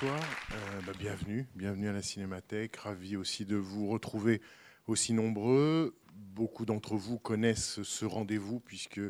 [0.00, 0.20] Bonsoir,
[0.52, 2.76] euh, bah, bienvenue, bienvenue à la Cinémathèque.
[2.76, 4.40] Ravi aussi de vous retrouver
[4.86, 5.96] aussi nombreux.
[6.14, 9.00] Beaucoup d'entre vous connaissent ce rendez-vous puisque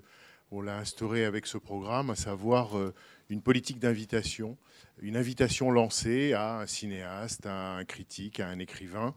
[0.51, 2.95] on l'a instauré avec ce programme, à savoir euh,
[3.29, 4.57] une politique d'invitation,
[5.03, 9.15] une invitation lancée à un cinéaste, à un critique, à un écrivain.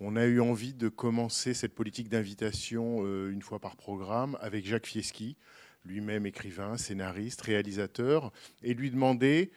[0.00, 4.66] On a eu envie de commencer cette politique d'invitation euh, une fois par programme avec
[4.66, 5.38] Jacques Fieschi,
[5.86, 8.30] lui-même écrivain, scénariste, réalisateur,
[8.62, 9.52] et lui demander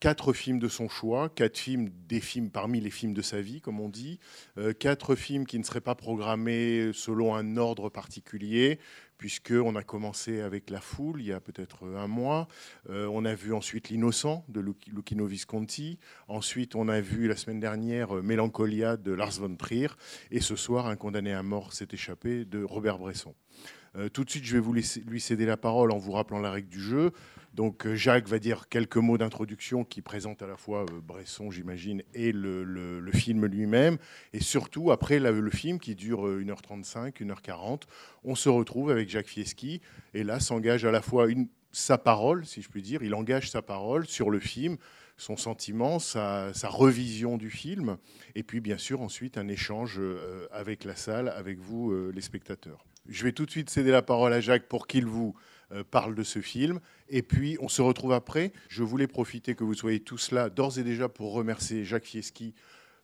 [0.00, 3.60] quatre films de son choix, quatre films, des films parmi les films de sa vie,
[3.60, 4.18] comme on dit,
[4.58, 8.78] euh, quatre films qui ne seraient pas programmés selon un ordre particulier,
[9.18, 12.48] puisqu'on a commencé avec La Foule il y a peut-être un mois.
[12.90, 15.98] Euh, on a vu ensuite L'Innocent de Luc- Luchino Visconti.
[16.28, 19.88] Ensuite, on a vu la semaine dernière euh, Mélancolia de Lars von Trier.
[20.30, 23.34] Et ce soir, Un condamné à mort s'est échappé de Robert Bresson.
[23.96, 26.68] Euh, tout de suite, je vais lui céder la parole en vous rappelant la règle
[26.68, 27.12] du jeu.
[27.56, 31.50] Donc, euh, Jacques va dire quelques mots d'introduction qui présentent à la fois euh, Bresson,
[31.50, 33.96] j'imagine, et le, film lui-même.
[34.34, 37.84] Et surtout, après le film qui dure euh, 1h35, 1h40,
[38.24, 39.80] on se retrouve avec Jacques Fieschi.
[40.12, 41.28] Et là, s'engage à la fois
[41.72, 43.02] sa parole, si je puis dire.
[43.02, 44.76] Il engage sa parole sur le film,
[45.16, 47.96] son sentiment, sa, sa revision du film.
[48.34, 49.98] Et puis, bien sûr, ensuite, un échange
[50.52, 52.84] avec la salle, avec vous, les spectateurs.
[53.08, 55.34] Je vais tout de suite céder la parole à Jacques pour qu'il vous
[55.72, 56.80] euh, parle de ce film.
[57.08, 58.52] Et puis, on se retrouve après.
[58.68, 62.54] Je voulais profiter que vous soyez tous là, d'ores et déjà, pour remercier Jacques Fieschi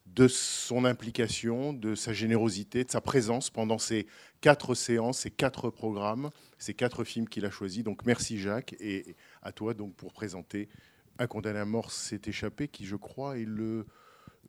[0.07, 4.07] de son implication, de sa générosité, de sa présence pendant ces
[4.41, 7.85] quatre séances, ces quatre programmes, ces quatre films qu'il a choisis.
[7.85, 8.75] Donc, merci Jacques.
[8.81, 10.69] Et à toi, donc, pour présenter
[11.19, 13.87] Un condamné à mort s'est échappé, qui, je crois, est le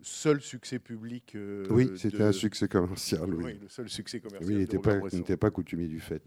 [0.03, 1.33] seul succès public.
[1.35, 3.43] euh, Oui, de- c'était un succès commercial, oui.
[3.45, 4.47] Oui, le seul succès commercial.
[4.47, 6.23] Oui, il n'était pas, pas coutumier du fait.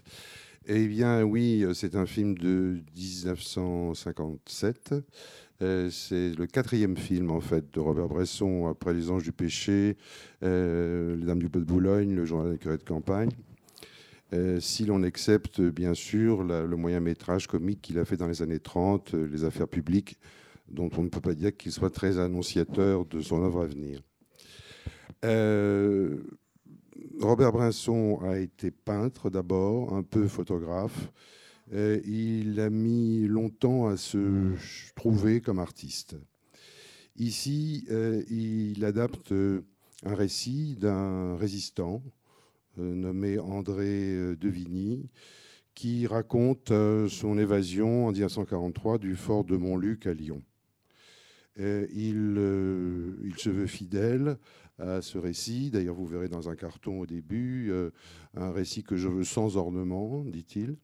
[0.66, 4.94] Eh bien, oui, euh, c'est un film de 1957.
[5.62, 9.97] Euh, c'est le quatrième film, en fait, de Robert Bresson, après Les Anges du Péché,
[10.42, 13.31] euh, Les Dames du Bleu de Boulogne, Le Journal des curés de campagne.
[14.32, 18.26] Euh, si l'on accepte, bien sûr, la- le moyen métrage comique qu'il a fait dans
[18.26, 20.19] les années 30, euh, Les Affaires publiques,
[20.69, 24.00] dont on ne peut pas dire qu'il soit très annonciateur de son œuvre à venir.
[25.25, 26.19] Euh,
[27.21, 31.10] Robert Bresson a été peintre d'abord, un peu photographe.
[31.72, 34.53] Il a mis longtemps à se
[34.94, 36.16] trouver comme artiste.
[37.16, 42.03] Ici, euh, il adapte un récit d'un résistant
[42.78, 45.09] euh, nommé André Devigny,
[45.75, 46.72] qui raconte
[47.09, 50.43] son évasion en 1943 du fort de Montluc à Lyon.
[51.58, 54.38] Euh, il, se veut fidèle
[54.78, 55.70] à ce récit.
[55.70, 57.90] D'ailleurs, vous verrez dans un carton au début euh,
[58.34, 60.76] un récit que je veux sans ornement, dit-il.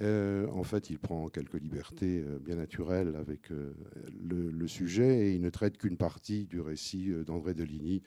[0.00, 3.74] Euh, en fait, il prend quelques libertés bien naturelles avec le,
[4.22, 8.02] le sujet et il ne traite qu'une partie du récit d'André Deligny,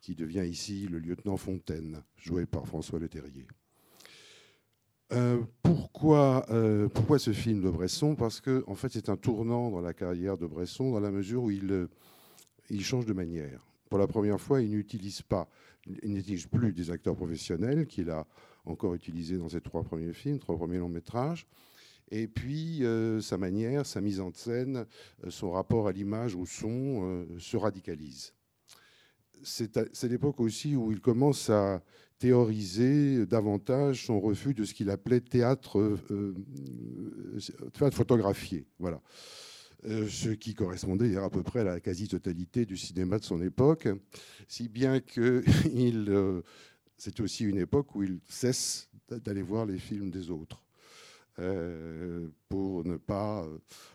[0.00, 3.46] qui devient ici le lieutenant Fontaine, joué par François Leterrier.
[5.12, 8.16] Euh, pourquoi, euh, pourquoi ce film de Bresson?
[8.16, 11.44] Parce que en fait, c'est un tournant dans la carrière de Bresson, dans la mesure
[11.44, 11.88] où il, euh,
[12.80, 13.64] change de manière.
[13.88, 15.48] Pour la première fois, il n'utilise pas,
[16.02, 18.26] il n'utilise plus des acteurs professionnels qu'il a
[18.64, 21.46] encore utilisés dans ses trois premiers films, trois premiers longs métrages.
[22.10, 22.84] Et puis,
[23.20, 24.86] sa manière, sa mise en scène,
[25.28, 28.32] son rapport à l'image, au son, se radicalise.
[29.42, 31.80] C'est l'époque aussi où il commence à
[32.18, 38.66] théoriser davantage son refus de ce qu'il appelait théâtre, euh, euh, photographié.
[38.78, 39.00] Voilà.
[39.84, 43.88] Euh, ce qui correspondait à peu près à la quasi-totalité du cinéma de son époque,
[44.48, 45.44] si bien que
[46.96, 50.62] c'est aussi une époque où il cesse d'aller voir les films des autres
[52.48, 53.46] pour ne pas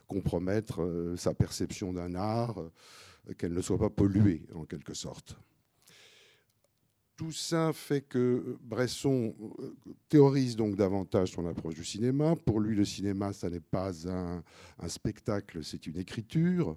[0.08, 2.64] compromettre sa perception d'un art,
[3.40, 5.36] qu'elle ne soit pas polluée en quelque sorte.
[7.22, 9.76] Tout ça fait que Bresson euh,
[10.10, 12.36] théorise donc davantage son approche du cinéma.
[12.36, 14.42] Pour lui, le cinéma, ça n'est pas un,
[14.88, 16.76] spectacle, c'est une écriture.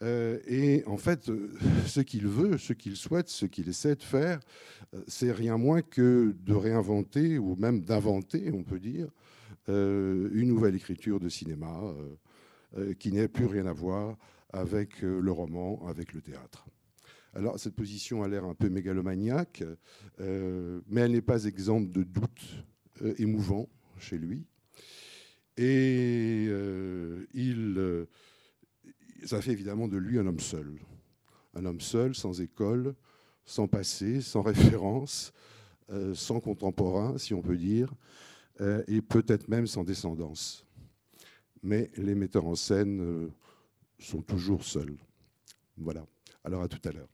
[0.00, 1.52] Euh, et en fait, euh,
[1.86, 4.40] ce qu'il veut, ce qu'il souhaite, ce qu'il essaie de faire,
[4.94, 9.10] euh, c'est rien moins que de réinventer, ou même d'inventer, on peut dire,
[9.66, 11.94] une nouvelle écriture de cinéma
[12.98, 14.16] qui n'ait plus rien à voir
[14.50, 16.64] avec le roman, avec le théâtre.
[17.38, 19.62] Alors, cette position a l'air un peu mégalomaniaque,
[20.18, 22.64] mais elle n'est pas exempte de doutes
[23.18, 23.68] émouvants
[23.98, 24.44] chez lui.
[25.56, 26.48] Et
[27.34, 28.06] il
[29.24, 30.78] ça fait évidemment de lui un homme seul.
[31.54, 32.94] Un homme seul, sans école,
[33.44, 35.32] sans passé, sans référence,
[35.90, 37.92] euh, sans contemporain, si on peut dire,
[38.60, 40.64] euh, et peut-être même sans descendance.
[41.62, 43.28] Mais les metteurs en scène euh,
[43.98, 44.96] sont toujours seuls.
[45.76, 46.06] Voilà.
[46.44, 47.08] Alors à tout à l'heure.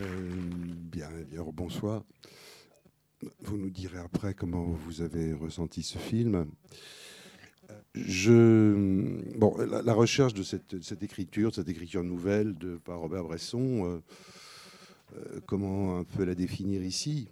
[0.00, 0.30] Euh,
[0.90, 2.04] bien, bien, bonsoir.
[3.40, 6.46] Vous nous direz après comment vous avez ressenti ce film.
[7.94, 14.02] Je, bon, la, recherche de cette, écriture, cette écriture nouvelle de, par Robert Bresson, euh,
[15.16, 17.28] euh, comment un peu la définir ici?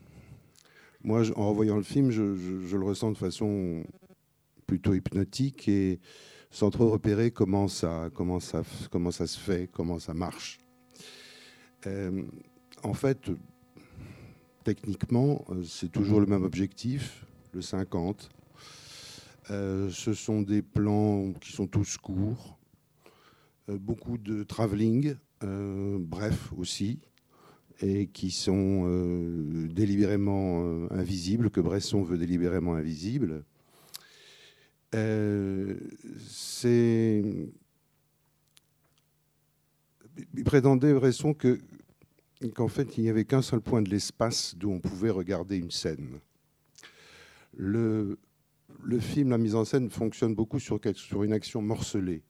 [1.02, 3.82] Moi, en revoyant le film, je, le ressens de façon
[4.66, 5.98] plutôt hypnotique et
[6.50, 10.60] sans trop repérer comment ça, comment ça, comment ça se fait, comment ça marche.
[12.82, 13.30] En fait,
[14.64, 18.30] techniquement, c'est toujours le même objectif, le 50.
[19.50, 22.58] Euh, ce sont des plans qui sont tous courts,
[23.68, 27.00] euh, beaucoup de travelling, euh, bref aussi,
[27.80, 28.86] et qui sont
[29.74, 33.44] délibérément invisibles, que Bresson veut délibérément invisibles.
[36.28, 37.24] c'est
[40.34, 41.58] il prétendait Bresson que
[42.50, 45.70] qu'en fait il n'y avait qu'un seul point de l'espace d'où on pouvait regarder une
[45.70, 46.18] scène.
[47.56, 48.18] Le,
[49.00, 50.80] film, la mise en scène fonctionne beaucoup sur,
[51.22, 52.22] une action morcelée,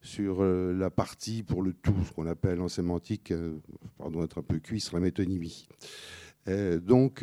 [0.00, 3.58] sur euh, la partie pour le tout, ce qu'on appelle en sémantique, euh,
[3.98, 5.68] pardon d'être un peu cuisse, la métonymie.
[6.48, 7.22] Euh, donc,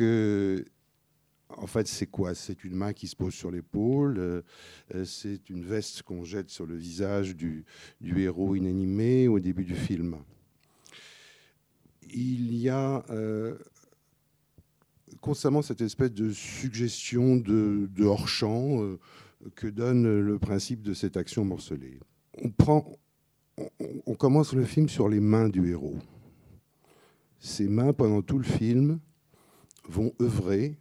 [1.50, 2.34] en fait, c'est quoi?
[2.34, 4.44] C'est une main qui se pose sur l'épaule,
[5.04, 7.64] c'est une veste qu'on jette sur le visage du,
[8.00, 10.16] héros inanimé au début du film.
[12.12, 13.04] Il y a
[15.20, 18.98] constamment cette espèce de suggestion de, hors-champ euh,
[19.54, 21.98] que donne le principe de cette action morcelée.
[22.42, 22.98] On, prend,
[24.06, 25.98] on, commence le film sur les mains du héros.
[27.40, 28.98] Ces mains, pendant tout le film,
[29.88, 30.76] vont œuvrer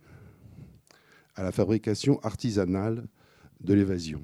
[1.35, 3.07] à la fabrication artisanale
[3.61, 4.23] de l'évasion.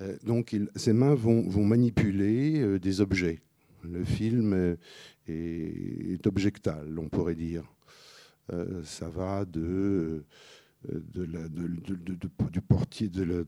[0.00, 3.40] Euh, donc ces mains vont, vont manipuler euh, des objets.
[3.82, 4.76] Le film
[5.28, 7.64] est objectal, on pourrait dire.
[8.52, 10.24] Euh, ça va de,
[10.92, 11.00] euh,
[12.52, 13.44] du portier, de,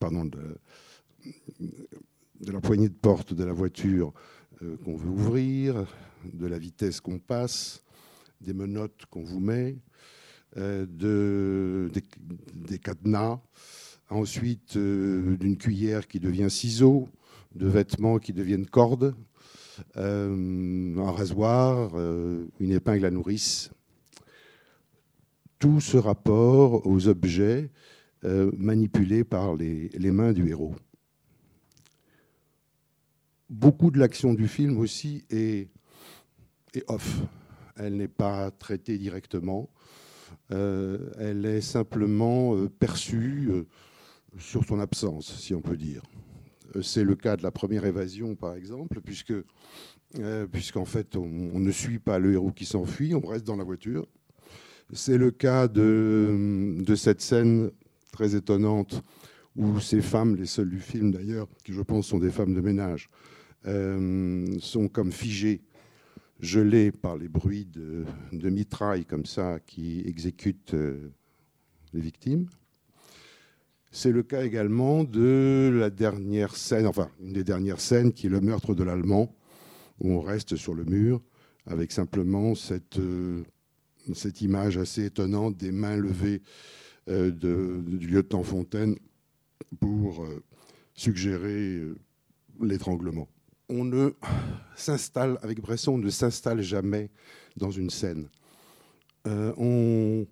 [0.00, 0.28] pardon,
[2.40, 4.12] la poignée de porte de la voiture
[4.62, 5.86] euh, qu'on veut ouvrir,
[6.32, 7.84] de la vitesse qu'on passe,
[8.40, 9.76] des menottes qu'on vous met,
[10.56, 11.90] de,
[12.54, 13.38] des, cadenas,
[14.08, 17.08] ensuite d'une cuillère qui devient ciseau,
[17.54, 19.14] de vêtements qui deviennent cordes,
[19.94, 23.70] un rasoir, euh, une épingle à nourrice.
[25.58, 27.70] Tout ce rapport aux objets
[28.24, 30.74] euh, manipulés par les, mains du héros.
[33.48, 35.70] Beaucoup de l'action du film aussi est,
[36.88, 37.22] off.
[37.76, 39.70] Elle n'est pas traitée directement.
[40.50, 43.50] elle est simplement perçue
[44.38, 46.02] sur son absence, si on peut dire.
[46.76, 49.34] Euh, c'est le cas de la première évasion, par exemple, puisque,
[50.18, 53.64] euh, puisqu'en fait, on, ne suit pas le héros qui s'enfuit, on reste dans la
[53.64, 54.06] voiture.
[54.92, 57.70] C'est le cas de, cette scène
[58.12, 59.02] très étonnante
[59.56, 62.60] où ces femmes, les seules du film d'ailleurs, qui je pense sont des femmes de
[62.60, 63.08] ménage,
[63.66, 65.62] euh, sont comme figées
[66.38, 70.76] gelés par les bruits de, de mitraille comme ça qui exécutent
[71.94, 72.46] les victimes.
[73.90, 78.30] C'est le cas également de la dernière scène, enfin une des dernières scènes qui est
[78.30, 79.34] le meurtre de l'Allemand,
[80.00, 81.22] où on reste sur le mur
[81.66, 83.42] avec simplement cette, euh,
[84.14, 86.42] cette image assez étonnante des mains levées
[87.08, 88.96] euh, du lieutenant Fontaine
[89.80, 90.42] pour euh,
[90.94, 91.80] suggérer
[92.60, 93.28] l'étranglement.
[93.68, 94.10] On ne
[94.76, 97.10] s'installe, avec Bresson, on ne s'installe jamais
[97.56, 98.28] dans une scène.
[99.26, 100.24] On,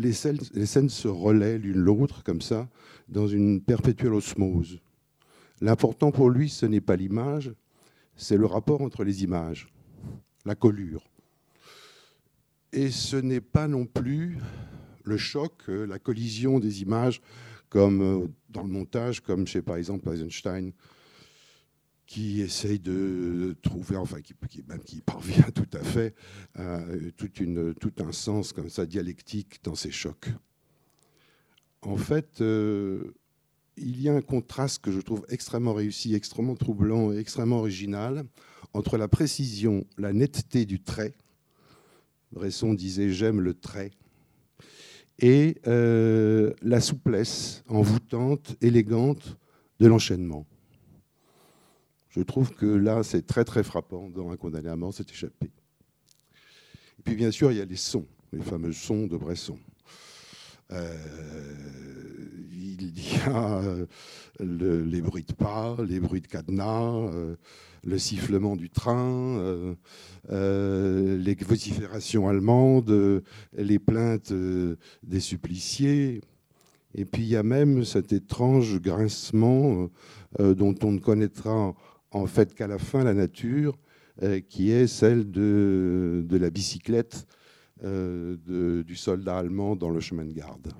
[0.00, 2.68] les, scènes, se relaient l'une l'autre, comme ça,
[3.08, 4.80] dans une perpétuelle osmose.
[5.60, 7.52] L'important pour lui, ce n'est pas l'image,
[8.16, 9.68] c'est le rapport entre les images,
[10.44, 11.04] la collure.
[12.72, 14.38] Et ce n'est pas non plus
[15.04, 17.20] le choc, euh, la collision des images,
[17.68, 20.72] comme euh, dans le montage, comme chez par exemple Eisenstein,
[22.10, 24.34] qui essaye de trouver, enfin qui,
[25.00, 26.12] parvient tout à fait
[26.56, 30.28] à euh, tout un sens comme ça dialectique dans ces chocs.
[31.82, 33.14] En fait, euh,
[33.76, 38.24] il y a un contraste que je trouve extrêmement réussi, extrêmement troublant et extrêmement original
[38.74, 41.14] entre la précision, la netteté du trait.
[42.32, 43.92] Bresson disait j'aime le trait
[45.20, 49.38] et euh, la souplesse envoûtante, élégante
[49.78, 50.44] de l'enchaînement.
[52.10, 55.46] Je trouve que là, c'est très très frappant dans Un condamné à mort, c'est échappé.
[56.98, 59.58] Et puis bien sûr, il y a les sons, les fameux sons de Bresson.
[60.72, 60.96] Euh,
[62.52, 63.86] il y a euh,
[64.40, 67.36] le- les bruits de pas, les bruits de cadenas, euh,
[67.84, 69.74] le sifflement du train,
[70.28, 73.22] les vociférations allemandes,
[73.56, 74.34] les plaintes
[75.02, 76.20] des suppliciés.
[76.94, 79.88] Et puis il y a même cet étrange grincement
[80.38, 81.74] dont on ne connaîtra
[82.10, 83.78] en fait qu'à la fin la nature,
[84.22, 87.26] euh, qui est celle de, la bicyclette
[87.84, 90.72] euh, du soldat allemand dans le chemin de garde.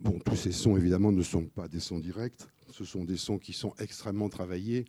[0.00, 2.42] Bon, tous ces sons, évidemment, ne sont pas des sons directs.
[2.70, 4.84] Ce sont des sons qui sont extrêmement travaillés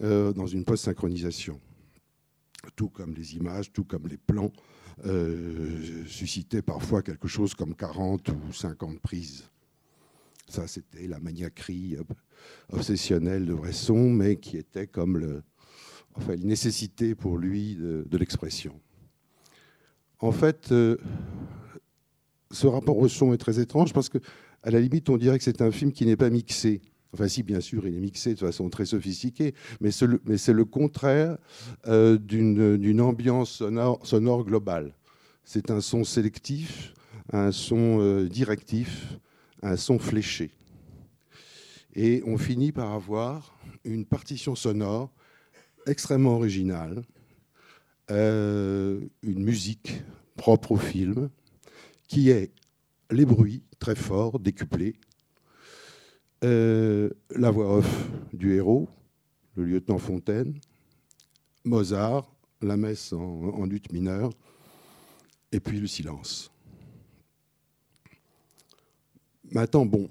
[0.00, 1.60] euh, dans une post-synchronisation.
[2.74, 4.52] Tout comme les images, tout comme les plans,
[6.06, 9.50] suscitaient parfois quelque chose comme 40 ou 50 prises.
[10.50, 11.96] Ça, c'était la maniaquerie
[12.72, 15.42] obsessionnelle de Bresson, mais qui était comme le,
[16.28, 18.74] une nécessité pour lui de, l'expression.
[20.18, 20.96] En fait, euh,
[22.50, 24.18] ce rapport au son est très étrange parce que,
[24.62, 26.82] à la limite, on dirait que c'est un film qui n'est pas mixé.
[27.12, 31.38] Enfin, si, bien sûr, il est mixé de façon très sophistiquée, mais c'est le, contraire
[31.86, 34.94] euh, d'une ambiance sonore, sonore globale.
[35.44, 36.92] C'est un son sélectif,
[37.32, 39.18] un son euh, directif,
[39.62, 40.50] un son fléché.
[41.94, 45.12] Et on finit par avoir une partition sonore
[45.86, 47.02] extrêmement originale,
[48.10, 50.02] euh, une musique
[50.36, 51.30] propre au film,
[52.08, 52.52] qui est
[53.10, 54.94] les bruits très forts, décuplés,
[56.44, 58.88] euh, la voix off du héros,
[59.56, 60.58] le lieutenant Fontaine,
[61.64, 64.30] Mozart, la messe en, en lutte mineure,
[65.52, 66.50] et puis le silence.
[69.52, 70.08] Maintenant, bon,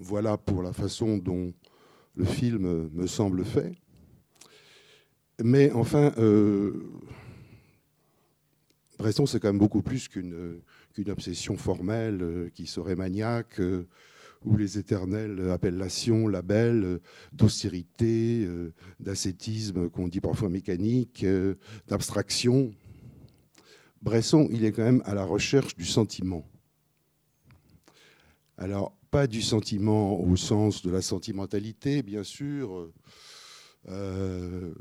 [0.00, 1.52] voilà pour la façon dont
[2.16, 3.72] le film me semble fait.
[5.42, 6.72] Mais enfin, euh,
[8.98, 10.60] Bresson, c'est quand même beaucoup plus qu'une
[10.92, 13.86] qu'une obsession formelle euh, qui serait maniaque, euh,
[14.44, 17.00] ou les éternelles appellations, labels
[17.32, 18.46] d'austérité,
[19.00, 21.24] d'ascétisme qu'on dit parfois mécanique,
[21.88, 22.74] d'abstraction.
[24.02, 26.46] Bresson, il est quand même à la recherche du sentiment.
[28.56, 32.92] Alors, pas du sentiment au sens de la sentimentalité, bien sûr,
[33.88, 34.72] euh,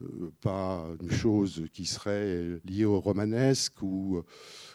[0.42, 4.24] pas une chose qui serait liée au romanesque ou,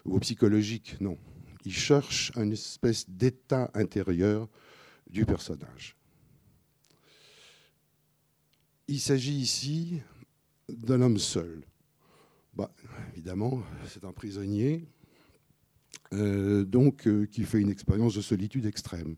[0.04, 1.16] au psychologique, non.
[1.64, 4.48] Il cherche une espèce d'état intérieur
[5.08, 5.96] du personnage.
[8.88, 10.00] Il s'agit ici
[10.68, 11.62] d'un homme seul.
[12.54, 12.72] Bah,
[13.12, 14.88] évidemment, c'est un prisonnier,
[16.12, 19.16] donc euh, qui fait une expérience de solitude extrême.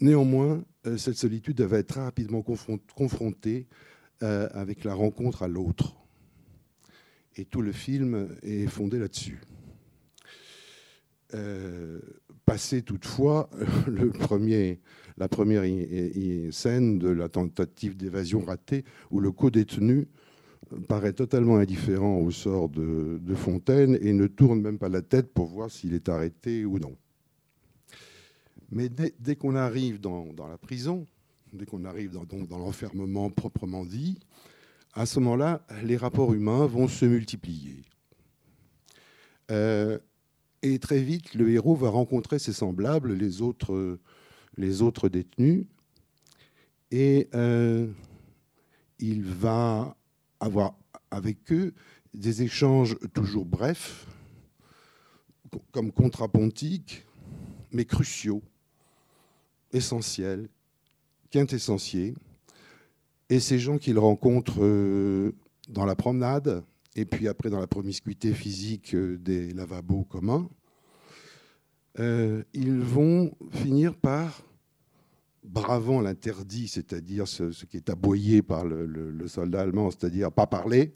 [0.00, 3.66] Néanmoins, euh, cette solitude va être très rapidement confron- confrontée
[4.22, 5.96] euh, avec la rencontre à l'autre.
[7.36, 9.40] Et tout le film est fondé là-dessus.
[11.34, 12.00] Euh,
[12.46, 13.50] passé toutefois
[15.16, 15.64] la première
[16.52, 20.08] scène de la tentative d'évasion ratée, où le co-détenu
[20.88, 25.46] paraît totalement indifférent au sort de, Fontaine et ne tourne même pas la tête pour
[25.46, 26.96] voir s'il est arrêté ou non.
[28.70, 31.06] Mais dès, qu'on arrive dans, la prison,
[31.52, 34.18] dès qu'on arrive dans, l'enfermement proprement dit,
[34.94, 37.82] à ce moment-là, les rapports humains vont se multiplier.
[39.50, 39.98] Euh,
[40.62, 43.98] et très vite, le héros va rencontrer ses semblables, les autres,
[44.56, 44.78] les
[45.10, 45.66] détenus,
[46.90, 47.86] et euh,
[48.98, 49.97] il va
[50.40, 50.74] avoir
[51.10, 51.74] avec eux
[52.14, 54.06] des échanges toujours brefs,
[55.72, 57.04] comme contrapontiques,
[57.72, 58.42] mais cruciaux,
[59.72, 60.48] essentiels,
[61.30, 62.14] quintessentiels.
[63.30, 65.34] Et ces gens qu'il rencontre euh,
[65.68, 66.64] dans la promenade,
[66.96, 70.48] et puis après dans la promiscuité physique euh, des lavabos communs,
[72.00, 74.42] euh, ils vont finir par,
[75.48, 80.94] bravant l'interdit, c'est-à-dire ce, qui est aboyé par le, soldat allemand, c'est-à-dire pas parler,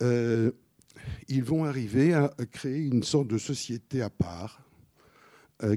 [0.00, 4.62] ils vont arriver à créer une sorte de société à part,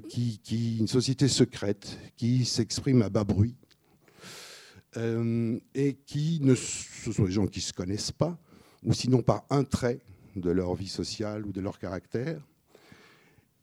[0.10, 3.56] qui, une société secrète qui s'exprime à bas bruit,
[4.98, 8.38] euh, et qui ne, ce sont des gens qui ne se connaissent pas,
[8.84, 10.00] ou sinon par un trait
[10.36, 12.42] de leur vie sociale ou de leur caractère,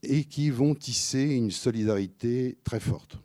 [0.02, 3.18] et qui vont tisser une solidarité très forte.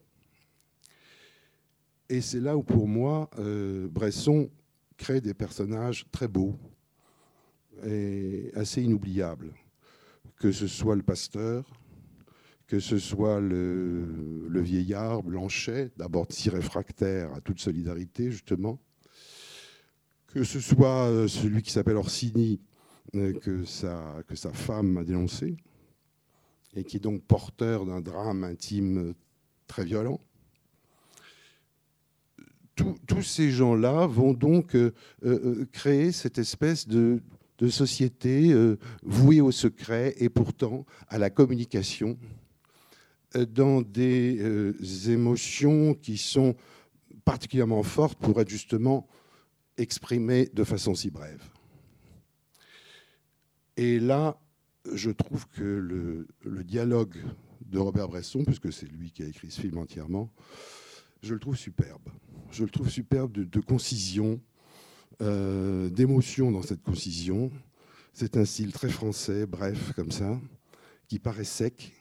[2.09, 4.50] Et c'est là où, pour moi, euh, Bresson
[4.97, 6.57] crée des personnages très beaux
[7.85, 9.53] et assez inoubliables,
[10.38, 11.65] que ce soit le pasteur,
[12.67, 18.79] que ce soit le, vieillard Blanchet, d'abord si réfractaire à toute solidarité, justement,
[20.27, 22.62] que ce soit euh, celui qui s'appelle Orsini,
[23.15, 25.57] euh, que sa, que sa femme a dénoncé,
[26.75, 29.13] et qui est donc porteur d'un drame intime
[29.67, 30.19] très violent.
[32.75, 34.91] Tous ces gens-là vont donc euh,
[35.72, 37.22] créer cette espèce de,
[37.70, 38.53] société
[39.01, 42.17] vouée au secret et pourtant à la communication
[43.44, 44.74] dans des euh,
[45.08, 46.55] émotions qui sont
[47.25, 49.08] particulièrement fortes pour être justement
[49.77, 51.44] exprimées de façon si brève.
[53.77, 54.39] Et là,
[54.94, 57.17] je trouve que le, dialogue
[57.62, 60.32] de Robert Bresson, puisque c'est lui qui a écrit ce film entièrement,
[61.21, 62.08] je le trouve superbe.
[62.51, 64.39] Je le trouve superbe de, concision,
[65.21, 67.51] euh, d'émotion dans cette concision.
[68.13, 70.39] C'est un style très français, bref, comme ça,
[71.08, 71.93] qui paraît sec,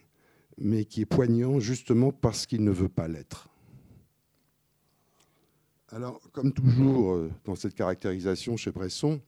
[0.57, 3.49] mais qui est poignant justement parce qu'il ne veut pas l'être.
[5.89, 9.21] Alors, comme toujours euh, dans cette caractérisation chez Bresson,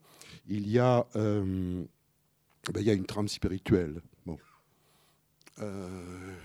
[0.48, 1.84] il y a, euh,
[2.74, 4.02] ben, une trame spirituelle.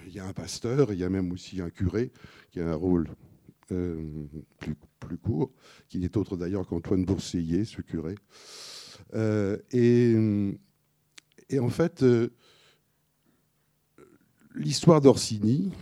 [0.07, 2.11] Il y a un pasteur, il y a même aussi un curé
[2.51, 3.09] qui a un rôle
[4.59, 5.53] plus, plus, court,
[5.89, 8.15] qui n'est autre d'ailleurs qu'Antoine Bourseillet, ce curé.
[9.73, 10.17] Et,
[11.49, 12.05] et, en fait,
[14.55, 15.73] l'histoire d'Orsini,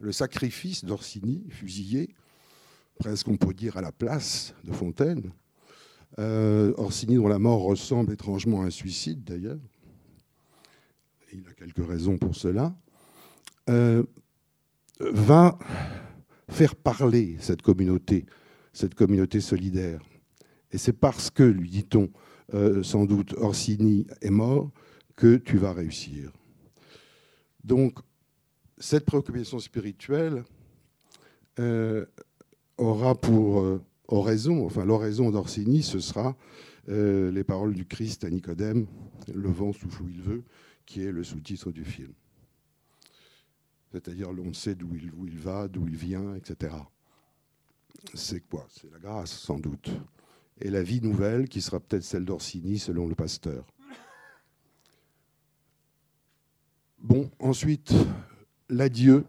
[0.00, 2.14] le sacrifice d'Orsini, fusillé,
[2.98, 5.32] presque on peut dire à la place de Fontaine.
[6.18, 9.58] Euh, Orsini dont la mort ressemble étrangement à un suicide d'ailleurs.
[11.32, 12.74] Il a quelques raisons pour cela.
[13.68, 14.04] Euh,
[15.00, 15.58] va
[16.48, 18.26] faire parler cette communauté,
[18.72, 20.00] cette communauté solidaire.
[20.70, 22.10] Et c'est parce que, lui dit-on,
[22.52, 24.70] euh, sans doute Orsini est mort,
[25.16, 26.32] que tu vas réussir.
[27.62, 27.98] Donc,
[28.78, 30.44] cette préoccupation spirituelle
[31.58, 32.04] euh,
[32.76, 36.36] aura pour euh, oraison, enfin l'oraison d'Orsini, ce sera
[36.86, 38.86] les paroles du Christ à Nicodème,
[39.32, 40.42] le vent souffle où il veut,
[40.84, 42.12] qui est le sous-titre du film.
[43.94, 46.74] C'est-à-dire l'on sait d'où il, va, d'où il vient, etc.
[48.12, 48.66] C'est quoi?
[48.68, 49.88] C'est la grâce, sans doute.
[50.60, 53.64] Et la vie nouvelle, qui sera peut-être celle d'Orsini, selon le pasteur.
[56.98, 57.94] Bon, ensuite,
[58.68, 59.26] l'adieu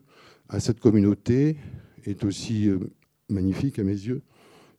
[0.50, 1.58] à cette communauté
[2.04, 2.80] est aussi euh,
[3.30, 4.24] magnifique à mes yeux.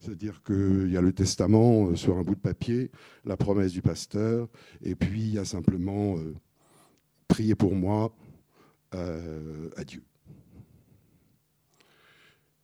[0.00, 2.90] C'est-à-dire qu'il y a le testament euh, sur un bout de papier,
[3.24, 4.48] la promesse du pasteur,
[4.82, 6.34] et puis il y a simplement euh,
[7.28, 8.12] prier pour moi,
[9.76, 10.02] adieu.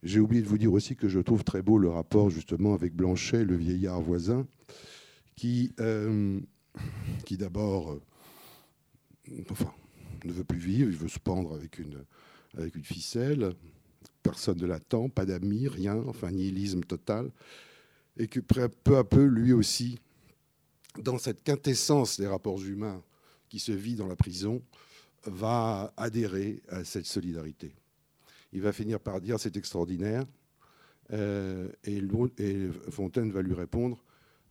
[0.03, 2.95] J'ai oublié de vous dire aussi que je trouve très beau le rapport justement avec
[2.95, 4.47] Blanchet, le vieillard voisin,
[5.37, 5.73] qui,
[7.25, 8.01] qui d'abord,
[9.51, 9.73] enfin,
[10.25, 12.05] ne veut plus vivre, il veut se pendre avec une,
[12.57, 13.55] avec une ficelle.
[14.23, 17.31] Personne ne l'attend, pas d'amis, rien, enfin nihilisme total.
[18.17, 19.99] Et que peu à peu, lui aussi,
[20.99, 23.03] dans cette quintessence des rapports humains
[23.49, 24.63] qui se vit dans la prison,
[25.25, 27.75] va adhérer à cette solidarité.
[28.53, 30.25] Il va finir par dire c'est extraordinaire,
[31.13, 32.01] euh, et,
[32.91, 34.03] Fontaine va lui répondre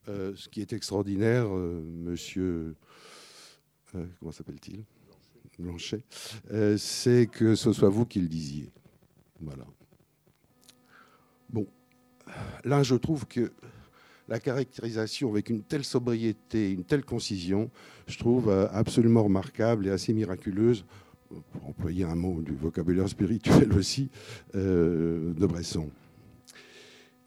[0.08, 2.76] euh, ce qui est extraordinaire, euh, monsieur,
[3.92, 4.84] comment s'appelle-t-il?
[5.60, 6.04] Blanchet,
[6.78, 8.72] c'est que ce soit vous qui le disiez.
[9.40, 9.66] Voilà.
[11.50, 11.68] Bon,
[12.64, 13.52] là, je trouve que
[14.32, 17.70] la caractérisation avec une telle sobriété, une telle concision,
[18.08, 20.86] je trouve euh, absolument remarquable et assez miraculeuse,
[21.52, 24.10] pour employer un mot du vocabulaire spirituel aussi,
[24.56, 25.90] euh, de Bresson.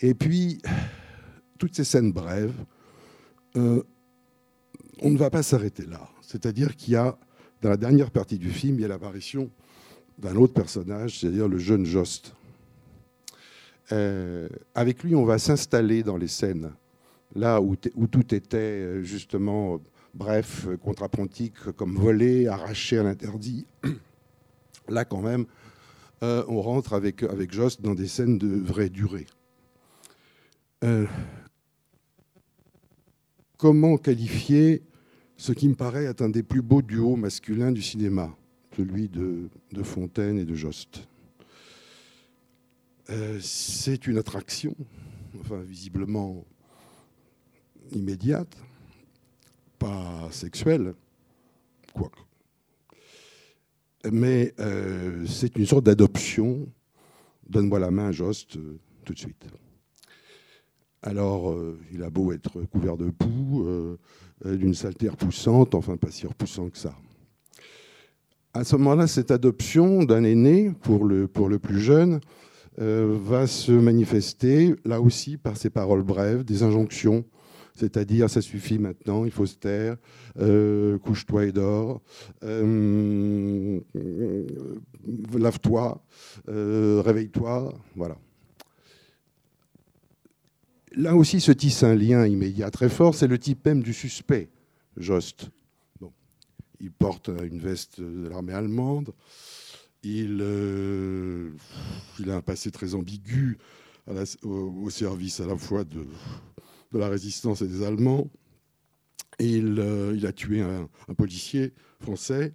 [0.01, 0.63] Et puis,
[1.59, 2.55] toutes ces scènes brèves,
[3.57, 3.83] euh,
[5.01, 6.09] on ne va pas s'arrêter là.
[6.23, 7.19] C'est-à-dire qu'il y a,
[7.61, 9.51] dans la dernière partie du film, il y a l'apparition
[10.19, 12.35] d'un autre personnage, c'est-à-dire le jeune Jost.
[14.75, 16.73] Avec lui, on va s'installer dans les scènes,
[17.35, 19.81] là où, tout était euh, justement
[20.15, 23.67] bref, contre-appontique, comme voler, arracher à l'interdit.
[24.89, 25.47] Là, quand même,
[26.23, 29.27] euh, on rentre avec, avec Jost dans des scènes de vraie durée.
[30.85, 31.07] Euh,
[33.57, 34.83] comment qualifier
[35.37, 38.37] ce qui me paraît être un des plus beaux duos masculins du cinéma,
[38.77, 41.09] celui de, de Fontaine et de Jost?
[43.41, 44.75] C'est une attraction,
[45.41, 46.47] enfin visiblement
[47.93, 48.57] immédiate,
[49.79, 50.95] pas sexuelle,
[51.93, 52.21] quoique.
[54.11, 56.69] Mais euh, c'est une sorte d'adoption.
[57.49, 59.47] Donne-moi la main, Jost, euh, tout de suite.
[61.03, 63.99] Alors, euh, il a beau être couvert de poux, euh,
[64.45, 66.95] d'une saleté repoussante, enfin pas si repoussant que ça.
[68.55, 72.21] À ce moment-là, cette adoption d'un aîné pour le, pour le plus jeune
[72.77, 77.25] va se manifester, là aussi, par ces paroles brèves, des injonctions
[77.75, 79.97] c'est-à-dire ça suffit maintenant, il faut se taire,
[80.39, 82.01] euh, couche-toi et dors,
[82.45, 83.81] euh,
[85.37, 86.05] lave-toi,
[86.49, 88.17] euh, réveille-toi, voilà.
[90.97, 94.49] Là aussi se tisse un lien immédiat très fort, c'est le type même du suspect,
[94.97, 95.51] Jost.
[96.01, 96.13] Bon.
[96.79, 99.13] Il porte une veste de l'armée allemande,
[100.05, 100.45] il,
[102.21, 103.59] il, a un passé très ambigu
[104.45, 106.07] au, service à la fois de,
[106.95, 108.31] de la résistance et des Allemands.
[109.43, 112.55] Euh, il a tué un, un, policier français.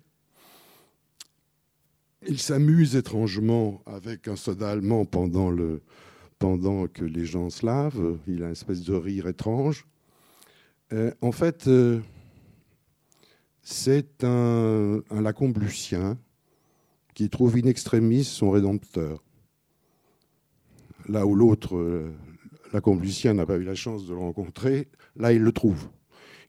[2.27, 5.81] Il s'amuse étrangement avec un soldat allemand pendant, le,
[6.39, 8.17] pendant que les gens se lavent.
[8.27, 9.85] Il a une espèce de rire étrange.
[10.93, 11.99] Euh, en fait, euh,
[13.61, 16.17] c'est un, un Lacombe lucien
[17.13, 19.21] qui trouve in extremis son rédempteur.
[21.09, 22.13] Là où l'autre,
[22.73, 25.89] Lacombe Lucien n'a pas eu la chance de le rencontrer, là il le trouve.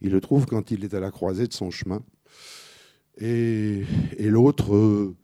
[0.01, 2.03] Il le trouve quand il est à la croisée de son chemin.
[3.19, 3.85] Et,
[4.19, 5.15] l'autre euh,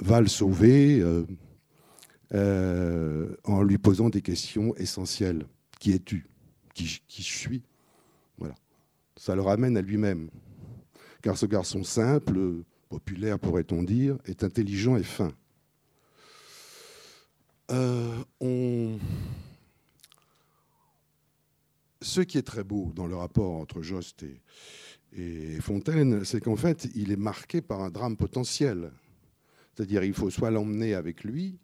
[0.00, 1.24] va le sauver euh,
[2.34, 5.46] euh, en lui posant des questions essentielles.
[5.78, 6.26] Qui es-tu?
[6.74, 7.62] Qui, qui, je suis?
[8.38, 8.54] Voilà.
[9.16, 10.28] Ça le ramène à lui-même.
[11.22, 12.38] Car ce garçon simple,
[12.90, 15.32] populaire pourrait-on dire, est intelligent et fin.
[18.40, 18.98] On
[22.02, 24.24] ce qui est très beau dans le rapport entre Jost
[25.12, 28.92] et, Fontaine, c'est qu'en fait, il est marqué par un drame potentiel.
[29.74, 31.58] C'est-à-dire, il faut soit l'emmener avec lui,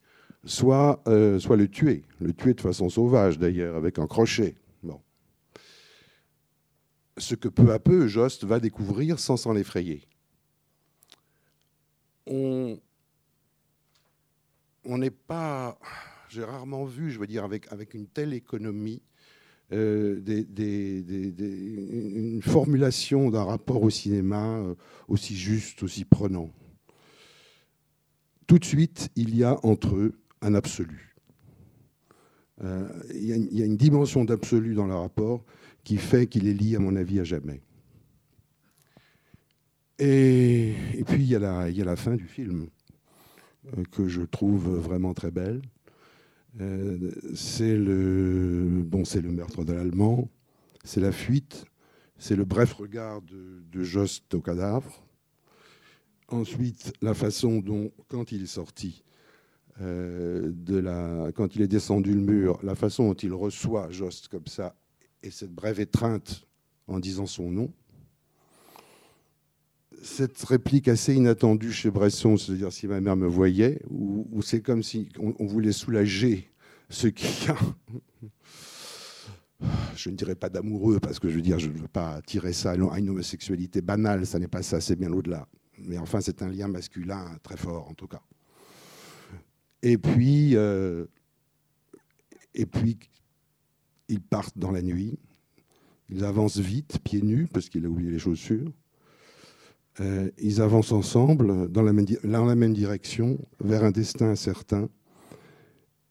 [0.44, 2.02] soit, euh, soit le tuer.
[2.20, 4.56] Le tuer de façon sauvage, d'ailleurs, avec un crochet.
[4.82, 5.00] Bon.
[7.18, 10.02] Ce que peu à peu, Jost va découvrir sans s'en effrayer.
[12.26, 12.80] On
[14.84, 15.78] n'est pas.
[16.28, 19.02] J'ai rarement vu, je veux dire, avec une telle économie,
[19.72, 20.20] euh,
[21.38, 24.74] une formulation d'un rapport au cinéma euh,
[25.08, 26.50] aussi juste, aussi prenant.
[28.46, 31.16] Tout de suite, il y a entre eux un absolu.
[32.62, 35.44] Euh, il, y a, une dimension d'absolu dans le rapport
[35.82, 37.60] qui fait qu'il est lié, à mon avis, à jamais.
[39.98, 40.74] Et,
[41.06, 42.68] puis, il y, a la, fin du film,
[43.90, 45.62] que je trouve vraiment très belle.
[46.60, 50.28] Euh, c'est le, bon, le meurtre de l'Allemand,
[50.84, 51.64] c'est la fuite,
[52.18, 55.02] c'est le bref regard de, de, Jost au cadavre.
[56.28, 59.04] Ensuite, la façon dont, quand il est sorti,
[59.82, 64.28] euh, de la, quand il est descendu le mur, la façon dont il reçoit Jost
[64.28, 64.74] comme ça,
[65.22, 66.46] et cette brève étreinte
[66.86, 67.72] en disant son nom.
[70.02, 74.82] Cette réplique assez inattendue chez Bresson, c'est-à-dire si ma mère me voyait, où c'est comme
[74.82, 76.50] si on, on, voulait soulager
[76.88, 77.56] ce qui a.
[79.96, 82.52] Je ne dirais pas d'amoureux, parce que je veux dire, je ne veux pas tirer
[82.52, 85.48] ça à une homosexualité banale, ça n'est pas ça, c'est bien au-delà.
[85.78, 88.22] Mais enfin, c'est un lien masculin très fort, en tout cas.
[89.82, 91.06] Et puis, euh,
[92.54, 92.98] et puis,
[94.08, 95.18] ils partent dans la nuit.
[96.08, 98.72] Ils avancent vite, pieds nus, parce qu'il a oublié les chaussures.
[100.00, 104.88] Euh, ils avancent ensemble dans la, même, dans la même direction, vers un destin incertain.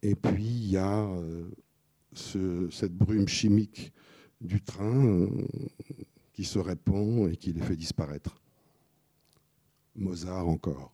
[0.02, 1.44] Et puis, il y a euh,
[2.14, 3.94] ce- cette brume chimique
[4.42, 5.28] du train euh,
[6.34, 8.42] qui se répand et qui les fait disparaître.
[9.96, 10.92] Mozart encore.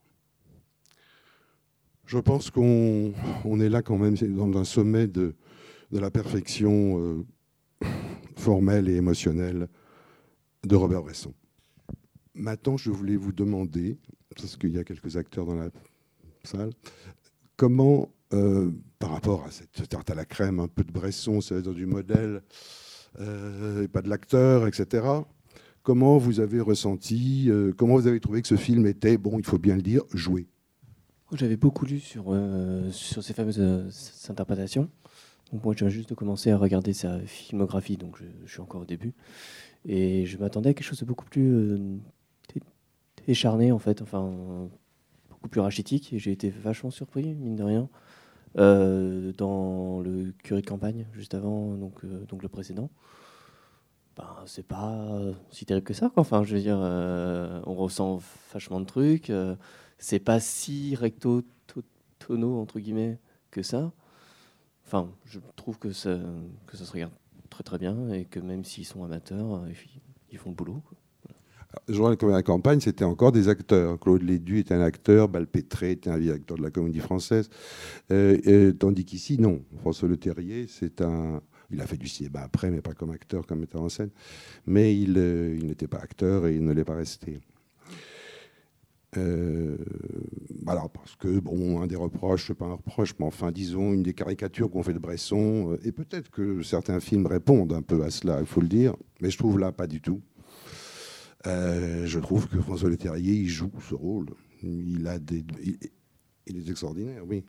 [2.06, 3.14] Je pense qu'on
[3.46, 5.34] on est là quand même dans un sommet de,
[5.92, 7.26] la perfection
[8.36, 9.68] formelle et émotionnelle
[10.64, 11.34] de Robert Bresson.
[12.34, 13.98] Maintenant, je voulais vous demander,
[14.36, 15.70] parce qu'il y a quelques acteurs dans la
[16.44, 16.72] salle,
[17.58, 21.74] comment, euh, par rapport à cette tarte à la crème, un peu de Bresson, c'est-à-dire
[21.74, 22.41] du modèle,
[23.20, 25.06] euh, et pas de l'acteur, etc.,
[25.84, 29.46] comment vous avez ressenti, euh, comment vous avez trouvé que ce film était, bon, il
[29.46, 30.48] faut bien le dire, joué?
[31.34, 32.36] J'avais beaucoup lu sur,
[32.91, 33.62] sur ces fameuses
[34.30, 34.89] interprétations.
[35.63, 38.82] Moi, je viens juste de commencer à regarder sa filmographie, donc je, je suis encore
[38.82, 39.13] au début.
[39.86, 42.00] Et je m'attendais à quelque chose de beaucoup plus
[43.28, 44.32] écharné, en fait, enfin,
[45.30, 46.14] beaucoup plus rachitique.
[46.14, 47.90] Et j'ai été vachement surpris, mine de rien,
[48.58, 52.90] euh, dans le curé de campagne, juste avant, donc, euh, donc le précédent.
[54.18, 55.08] Ben, c'est pas
[55.52, 56.22] si terrible que ça, quoi.
[56.22, 58.20] Enfin, je veux dire, euh, on ressent
[58.54, 59.30] vachement de trucs.
[59.30, 59.56] euh,
[59.98, 61.84] c'est pas si recto to-
[62.20, 63.20] tono entre guillemets
[63.52, 63.92] que ça.
[64.86, 66.20] Enfin, je trouve que ça,
[66.68, 67.14] que ça se regarde
[67.50, 69.70] très très bien et que même s'ils sont amateurs, euh,
[70.32, 70.82] ils font le boulot.
[70.88, 70.98] quoi.
[71.88, 74.00] Journal de la campagne, c'était encore des acteurs.
[74.00, 77.50] Claude Lédu était un acteur, Balpétré était un vieil acteur de la comédie française.
[78.12, 79.62] Euh, euh, tandis qu'ici, non.
[79.80, 81.42] François Le Terrier, c'est un.
[81.74, 84.10] Il a fait du cinéma après, mais pas comme acteur, comme metteur en scène.
[84.66, 87.40] Mais il, euh, il n'était pas acteur et il ne l'est pas resté.
[89.18, 89.78] Euh,
[90.64, 94.04] voilà, parce que, bon, un des reproches, c'est pas un reproche, mais enfin, disons, une
[94.04, 98.04] des caricatures qu'on fait de Bresson, euh, et peut-être que certains films répondent un peu
[98.04, 100.22] à cela, il faut le dire, mais je trouve là pas du tout.
[101.48, 104.28] Euh, je trouve que François Leterrier, il joue ce rôle.
[104.64, 107.44] Il, est extraordinaire, oui.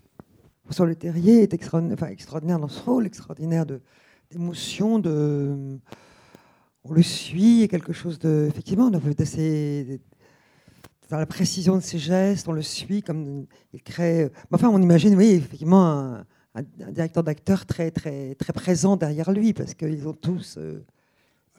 [0.64, 3.66] François Le Terrier est extraordinaire, dans ce rôle, extraordinaire
[4.30, 5.02] d'émotion,
[6.84, 9.00] on le suit, et quelque chose de, effectivement, dans
[11.10, 14.30] la précision de ses gestes, on le suit comme il crée.
[14.50, 16.22] Enfin, on imagine, oui, effectivement,
[16.54, 20.56] un, directeur d'acteurs très, très, très présent derrière lui, parce qu'ils ont tous.
[20.58, 20.84] euh,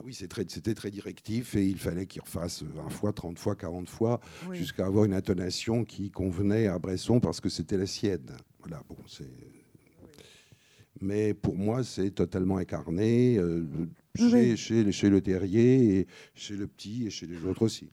[0.03, 3.55] oui, c'est très- c'était très directif et il fallait qu'il refasse 20 fois, 30 fois,
[3.55, 4.57] 40 fois, oui.
[4.57, 8.35] jusqu'à avoir une intonation qui convenait à Bresson parce que c'était la sienne.
[8.59, 9.29] Voilà, bon, c'est.
[11.01, 13.65] Mais pour moi, c'est totalement incarné euh,
[14.19, 14.57] Oui, chez, oui.
[14.57, 17.89] chez, chez Le Terrier, et chez le petit et chez les autres aussi.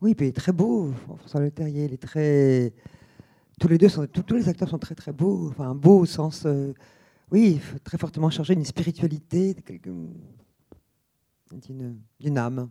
[0.00, 1.84] Oui, puis il est très beau, François Le Terrier.
[1.84, 2.72] Il est très.
[3.60, 5.48] Tous les deux sont, tous, tous les acteurs sont très très beaux.
[5.50, 6.72] Enfin, beaux au sens, euh,
[7.30, 9.90] oui, très fortement chargé d'une spiritualité, quelque-
[11.52, 12.70] d'une âme.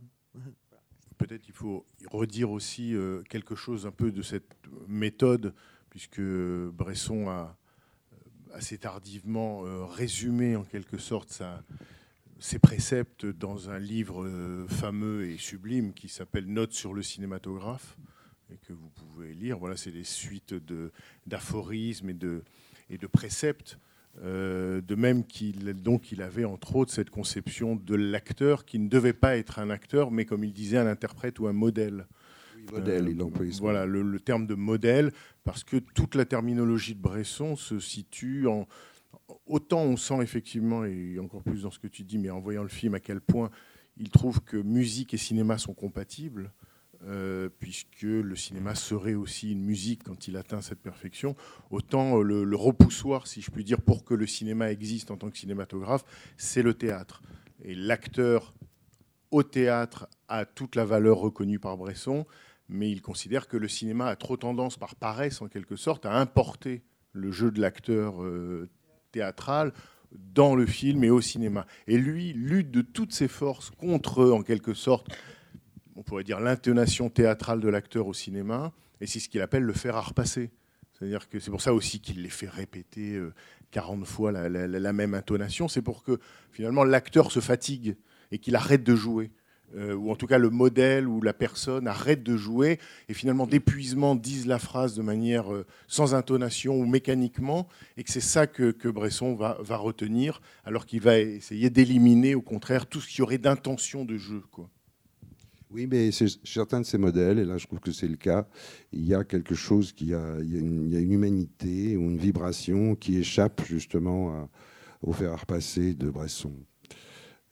[1.17, 4.55] Peut-être qu'il faut redire aussi euh, quelque chose un peu de cette
[4.87, 5.53] méthode,
[5.89, 7.57] puisque Bresson a
[8.13, 8.17] euh,
[8.53, 11.41] assez tardivement euh, résumé en quelque sorte
[12.39, 17.97] ses préceptes dans un livre euh, fameux et sublime qui s'appelle Notes sur le cinématographe
[18.51, 19.57] et que vous pouvez lire.
[19.57, 20.53] Voilà, c'est des suites
[21.25, 22.43] d'aphorismes et de,
[22.89, 23.79] et de préceptes.
[24.23, 28.89] Euh, de même qu'il donc il avait entre autres cette conception de l'acteur qui ne
[28.89, 32.07] devait pas être un acteur, mais comme il disait un interprète ou un modèle.
[32.71, 36.25] Modèle, Euh, il emploie ce Voilà le, le terme de modèle, parce que toute la
[36.25, 38.67] terminologie de Bresson se situe en.
[39.45, 42.63] Autant on sent effectivement, et encore plus dans ce que tu dis, mais en voyant
[42.63, 43.51] le film, à quel point
[43.97, 46.51] il trouve que musique et cinéma sont compatibles,
[47.05, 51.35] euh, puisque le cinéma serait aussi une musique quand il atteint cette perfection.
[51.69, 55.29] Autant euh, le, repoussoir, si je puis dire, pour que le cinéma existe en tant
[55.29, 56.03] que cinématographe,
[56.37, 57.21] c'est le théâtre.
[57.63, 58.55] Et l'acteur
[59.29, 62.25] au théâtre a toute la valeur reconnue par Bresson,
[62.67, 66.13] mais il considère que le cinéma a trop tendance, par paresse en quelque sorte, à
[66.19, 66.81] importer
[67.13, 68.69] le jeu de l'acteur euh,
[69.11, 69.71] théâtral
[70.11, 71.67] dans le film et au cinéma.
[71.85, 75.07] Et lui lutte de toutes ses forces contre, en quelque sorte,
[75.97, 79.73] on pourrait dire l'intonation théâtrale de l'acteur au cinéma, et c'est ce qu'il appelle le
[79.73, 80.51] faire à repasser.
[80.93, 83.33] C'est-à-dire que c'est pour ça aussi qu'il les fait répéter euh,
[83.71, 86.19] 40 fois la, la- la- la même intonation, c'est pour que
[86.51, 87.97] finalement l'acteur se fatigue
[88.31, 89.31] et qu'il arrête de jouer.
[89.75, 92.79] Euh, ou en tout cas le modèle ou la personne arrête de jouer
[93.09, 98.09] et finalement d'épuisement disent la phrase de manière euh, sans intonation ou mécaniquement et que
[98.09, 102.85] c'est ça que, que Bresson va, va retenir alors qu'il va essayer d'éliminer au contraire
[102.85, 104.41] tout ce qui aurait d'intention de jeu.
[104.51, 104.69] Quoi.
[105.69, 108.15] Oui, mais c'est chez certains de ces modèles, et là je trouve que c'est le
[108.15, 108.47] cas,
[108.93, 111.11] il y a quelque chose qui a, il y a une, il y a une
[111.11, 114.49] humanité ou une vibration qui échappe justement à-
[115.01, 116.53] au fer à repasser de Bresson.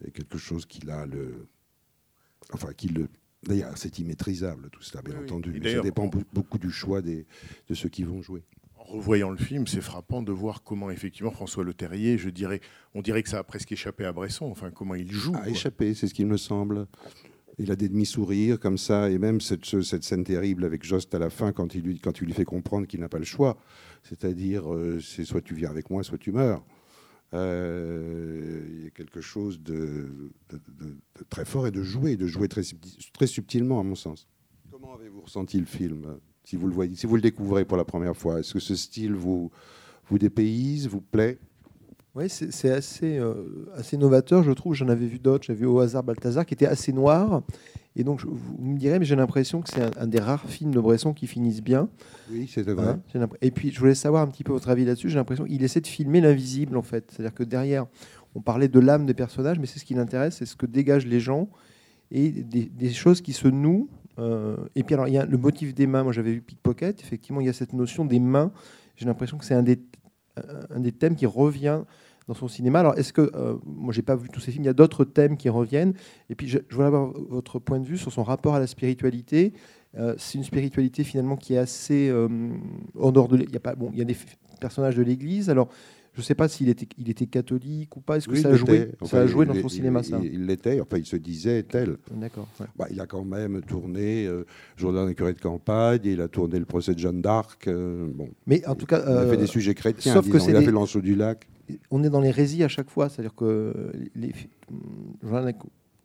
[0.05, 1.47] Et quelque chose qui a le.
[2.53, 3.07] Enfin, qui le.
[3.43, 5.59] D'ailleurs, c'est immaîtrisable tout cela, bien Oui, entendu.
[5.61, 7.25] Mais ça dépend beaucoup du choix des,
[7.69, 8.43] de ceux qui vont jouer.
[8.77, 12.61] En revoyant le film, c'est frappant de voir comment effectivement François Le Terrier, je dirais,
[12.93, 14.45] on dirait que ça a presque échappé à Bresson.
[14.45, 15.35] Enfin, comment il joue.
[15.35, 16.87] A échappé, c'est ce qu'il me semble.
[17.57, 21.13] Il a des demi-sourires comme ça, et même cette, ce- cette scène terrible avec Jost
[21.15, 23.57] à la fin, quand il lui, quand lui fait comprendre qu'il n'a pas le choix.
[24.03, 26.63] C'est-à-dire, euh, c'est soit tu viens avec moi, soit tu meurs.
[27.33, 30.97] Euh, il y a quelque chose de, de-
[31.29, 32.61] très fort et de jouer, de jouer très,
[33.13, 34.27] très subtilement, à mon sens.
[34.71, 37.85] Comment avez-vous ressenti le film si vous le voyez, si vous le découvrez pour la
[37.85, 38.39] première fois?
[38.39, 39.49] Est-ce que ce style vous,
[40.09, 41.39] vous dépayse, vous plaît?
[42.15, 43.33] Oui, c'est assez, euh,
[43.75, 44.73] assez novateur, je trouve.
[44.73, 45.43] J'en avais vu d'autres.
[45.45, 47.41] J'avais vu au hasard Balthazar, qui était assez noir.
[47.97, 50.45] Et donc, je- vous me direz, mais j'ai l'impression que c'est un, un des rares
[50.49, 51.89] films de Bresson qui finissent bien.
[52.31, 52.73] Oui, c'est vrai.
[53.15, 55.09] Hein, et puis, je voulais savoir un petit peu votre avis là-dessus.
[55.09, 57.11] J'ai l'impression qu'il essaie de filmer l'invisible, en fait.
[57.11, 57.85] C'est-à-dire que derrière,
[58.33, 61.05] on parlait de l'âme des personnages, mais c'est ce qui l'intéresse, c'est ce que dégagent
[61.07, 61.49] les gens
[62.11, 63.89] et des, des choses qui se nouent.
[64.19, 66.03] Euh, et puis, alors, il y a le motif des mains.
[66.03, 67.01] Moi, j'avais vu Pickpocket.
[67.01, 68.51] Effectivement, il y a cette notion des mains.
[68.95, 69.81] J'ai l'impression que c'est un des,
[70.69, 71.81] un des thèmes qui revient
[72.27, 72.79] dans son cinéma.
[72.79, 75.05] Alors, est-ce que, euh, moi, j'ai pas vu tous ces films, il y a d'autres
[75.05, 75.93] thèmes qui reviennent.
[76.29, 78.67] Et puis, je, je voulais avoir votre point de vue sur son rapport à la
[78.67, 79.53] spiritualité.
[79.97, 82.27] Euh, c'est une spiritualité finalement qui est assez euh,
[82.99, 83.37] en dehors de.
[83.37, 84.17] Il y a pas, bon, il y a des
[84.59, 85.49] personnages de l'Église.
[85.49, 85.69] Alors,
[86.13, 88.17] je ne sais pas s'il était, il était catholique ou pas.
[88.17, 90.19] Est-ce que Oui, ça a joué, ça a joué dans son il- cinéma, il- ça?
[90.23, 91.97] Il l'était, enfin il se disait tel.
[92.11, 92.47] D'accord.
[92.59, 92.65] ouais.
[92.77, 94.45] Bah, il a quand même tourné euh,
[94.77, 97.67] Jourdain et curé de campagne, il a tourné le procès de Jeanne d'Arc.
[97.67, 100.49] euh, bon, Mais en tout cas, il a fait des sujets chrétiens, sauf que disons,
[100.49, 101.47] il a des- fait l'Anceau du Lac.
[101.91, 103.09] On est dans l'hérésie à chaque fois.
[103.09, 104.31] C'est-à-dire que les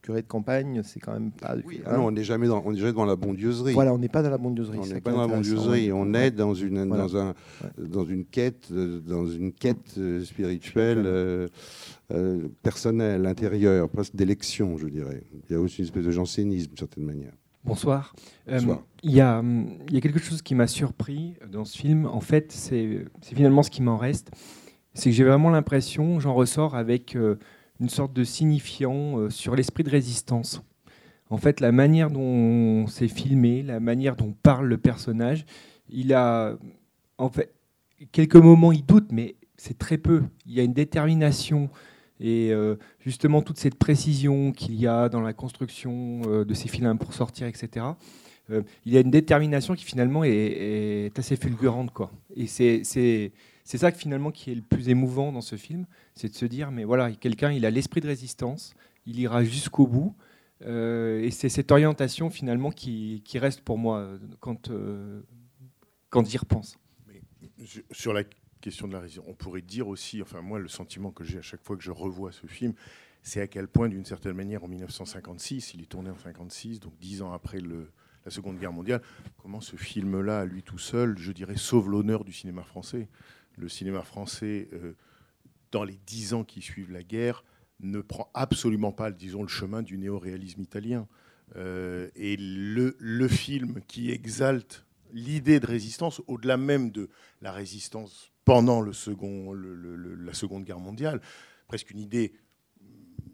[0.02, 1.54] curé de campagne, c'est quand même pas.
[1.84, 3.74] Ah non, on n'est jamais dans, on est jamais dans la bondieuserie.
[3.74, 4.78] Voilà, on n'est pas dans la bondieuserie.
[4.80, 6.28] On n'est pas dans la bondieuserie, on Ouais.
[6.28, 7.04] est dans une, Voilà.
[7.04, 7.34] dans, un,
[7.78, 11.48] dans une quête, euh, dans une quête euh, spirituelle euh,
[12.12, 15.22] euh, personnelle, intérieure, presque d'élection, je dirais.
[15.48, 17.32] Il y a aussi une espèce de jansénisme, d'une certaine manière.
[17.62, 18.14] Bonsoir.
[18.48, 18.82] Euh, Bonsoir.
[19.02, 19.42] Il y, a,
[19.88, 22.06] il y a quelque chose qui m'a surpris dans ce film.
[22.06, 24.30] En fait, c'est c'est finalement ce qui m'en reste.
[25.00, 27.36] C'est que j'ai vraiment l'impression, j'en ressors avec euh,
[27.80, 30.62] une sorte de signifiant euh, sur l'esprit de résistance.
[31.30, 35.46] En fait, la manière dont c'est filmé, la manière dont parle le personnage,
[35.88, 36.54] il a,
[37.16, 37.54] en fait,
[38.12, 40.22] quelques moments, il doute, mais c'est très peu.
[40.44, 41.70] Il y a une détermination
[42.20, 46.98] et euh, justement toute cette précision qu'il y a dans la construction de ces films
[46.98, 47.86] pour sortir, etc.
[48.50, 52.10] il y a une détermination qui finalement est, est assez fulgurante, quoi.
[52.36, 53.32] Et c'est
[53.70, 56.44] c'est ça que finalement qui est le plus émouvant dans ce film, c'est de se
[56.44, 58.74] dire mais voilà, quelqu'un il a l'esprit de résistance,
[59.06, 60.16] il ira jusqu'au bout.
[60.62, 65.22] euh, et c'est cette orientation finalement qui, reste pour moi euh, quand, euh,
[66.08, 66.78] quand j'y repense.
[67.06, 67.22] Mais
[67.92, 68.24] sur- la
[68.60, 71.42] question de la résistance, on pourrait dire aussi, enfin moi le sentiment que j'ai à
[71.42, 72.72] chaque fois que je revois ce film,
[73.22, 76.94] c'est à quel point d'une certaine manière en 1956, il est tourné en 56, donc
[76.98, 79.00] dix ans après la Seconde Guerre mondiale,
[79.38, 83.08] comment ce film-là, lui tout seul, je dirais, sauve l'honneur du cinéma français?
[83.56, 84.94] Le cinéma français, euh,
[85.70, 87.44] dans les dix ans qui suivent la guerre,
[87.80, 91.08] ne prend absolument pas, disons, le chemin du néo-réalisme italien.
[91.56, 97.08] Euh, et le, film qui exalte l'idée de résistance, au-delà même de
[97.40, 101.20] la résistance pendant la Seconde Guerre mondiale,
[101.66, 102.34] presque une idée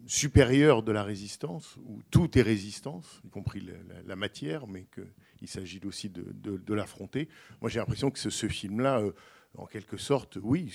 [0.07, 3.61] supérieure de la résistance, où tout est résistance, y compris
[4.05, 7.27] la, matière, mais qu'il s'agit aussi de, l'affronter.
[7.61, 9.11] Moi, j'ai l'impression que ce, ce film-là, euh,
[9.57, 10.71] en quelque sorte, oui,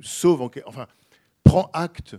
[0.00, 0.86] sauve, enfin,
[1.42, 2.16] prend acte,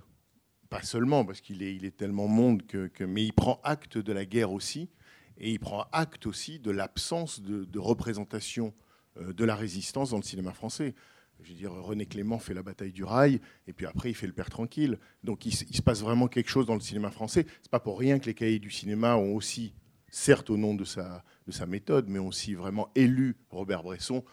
[0.69, 4.51] pas seulement parce qu'il est, tellement monde, que, mais il prend acte de la guerre
[4.51, 4.89] aussi,
[5.37, 8.73] et il prend acte aussi de l'absence de, représentation
[9.17, 10.93] euh, de la résistance dans le cinéma français.
[11.41, 14.27] Je veux dire, René Clément fait la bataille du rail, et puis après, il fait
[14.27, 14.99] le Père Tranquille.
[15.23, 17.45] Donc, il se passe vraiment quelque chose dans le cinéma français.
[17.61, 19.73] C'est pas pour rien que les cahiers du cinéma ont aussi,
[20.09, 24.23] certes au nom de sa, de sa méthode, mais ont aussi vraiment élu Robert Bresson,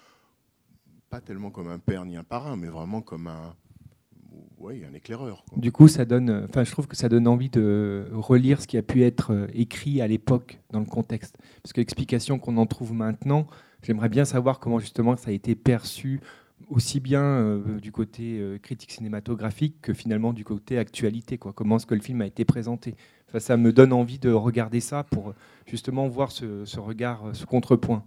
[1.10, 3.56] pas tellement comme un père ni un parrain, mais vraiment comme un,
[4.58, 5.44] ouais, un éclaireur.
[5.56, 8.68] Du coup, ça donne, euh, enfin, je trouve que ça donne envie de relire ce
[8.68, 11.36] qui a pu être euh, écrit à l'époque dans le contexte.
[11.62, 13.48] Parce que l'explication qu'on en trouve maintenant,
[13.82, 16.20] j'aimerais bien savoir comment justement ça a été perçu
[16.68, 21.38] aussi bien euh, du côté critique cinématographique que finalement du côté actualité.
[21.38, 22.94] Comment est-ce que le film a été présenté?
[23.38, 25.34] Ça me donne envie de regarder ça pour
[25.66, 28.04] justement voir ce, regard, ce contrepoint.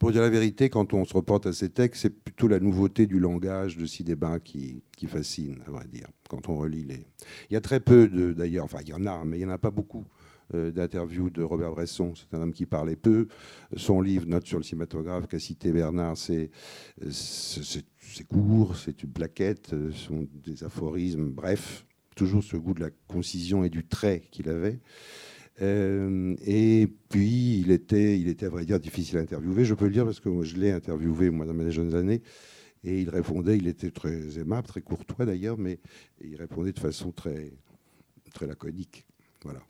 [0.00, 3.06] Pour dire la vérité, quand on se reporte à ces textes, c'est plutôt la nouveauté
[3.06, 7.06] du langage de Sidéba qui, qui fascine, à vrai dire, quand on relit les...
[7.50, 9.50] Il y a très peu, d'ailleurs, enfin il y en a, mais il n'y en
[9.50, 10.06] a pas beaucoup
[10.54, 12.14] euh, d'interviews de Robert Bresson.
[12.14, 13.28] C'est un homme qui parlait peu.
[13.76, 16.50] Son livre, Note sur le cinématographe, qu'a cité Bernard, c'est
[18.26, 21.84] court, c'est une plaquette, euh, sont des aphorismes, bref,
[22.16, 24.80] toujours ce goût de la concision et du trait qu'il avait.
[25.62, 29.64] Euh, et puis, il était, il était, à vrai dire, difficile à interviewer.
[29.64, 32.22] Je peux le dire parce que je l'ai interviewé, moi, dans mes jeunes années.
[32.82, 35.78] Et il répondait, il était très aimable, très courtois d'ailleurs, mais
[36.22, 37.52] il répondait de façon très,
[38.32, 39.04] très laconique.
[39.44, 39.60] Voilà.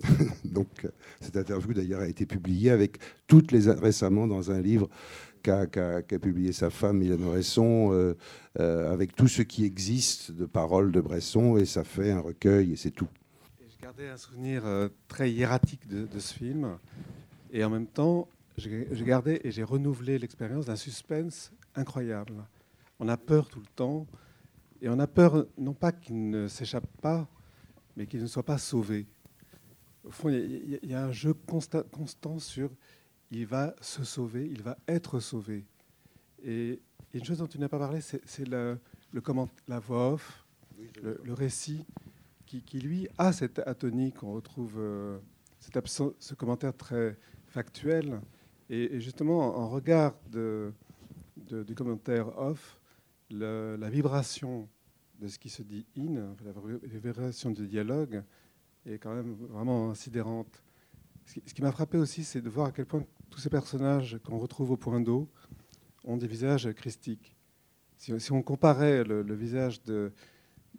[0.44, 0.86] Donc,
[1.20, 4.88] cette interview d'ailleurs a été publiée avec toutes les récemment dans un livre
[5.42, 8.14] qu'a publié sa femme Mylène Bresson, euh,
[8.58, 12.72] euh, avec tout ce qui existe de paroles de Bresson, et ça fait un recueil,
[12.72, 13.08] et c'est tout.
[13.96, 16.78] Gardais un souvenir euh, très hiératique de, de, ce film,
[17.52, 22.44] et en même temps, j'ai gardé et j'ai renouvelé l'expérience d'un suspense incroyable.
[22.98, 24.06] On a peur tout le temps,
[24.82, 27.28] et on a peur non pas qu'il ne s'échappe pas,
[27.96, 29.06] mais qu'il ne soit pas sauvé.
[30.02, 32.70] Au fond, il y, a un jeu constant, constant sur
[33.30, 35.64] il va se sauver, il va être sauvé.
[36.42, 36.80] Et
[37.12, 38.76] une chose dont tu n'as pas parlé, c'est le,
[39.12, 40.44] le comment, la voix off,
[41.00, 41.84] le, récit,
[42.62, 45.18] qui, lui a cette atonie qu'on retrouve, euh,
[45.58, 48.20] ce commentaire très factuel.
[48.70, 52.80] Et, justement, en regard du commentaire off,
[53.30, 54.68] la vibration
[55.20, 56.52] de ce qui se dit in, la
[56.84, 58.22] vibration du dialogue,
[58.86, 60.62] est quand même vraiment sidérante.
[61.24, 64.38] Ce qui m'a frappé aussi, c'est de voir à quel point tous ces personnages qu'on
[64.38, 65.28] retrouve au point d'eau
[66.04, 67.34] ont des visages christiques.
[67.96, 70.12] Si, on comparait le, visage de,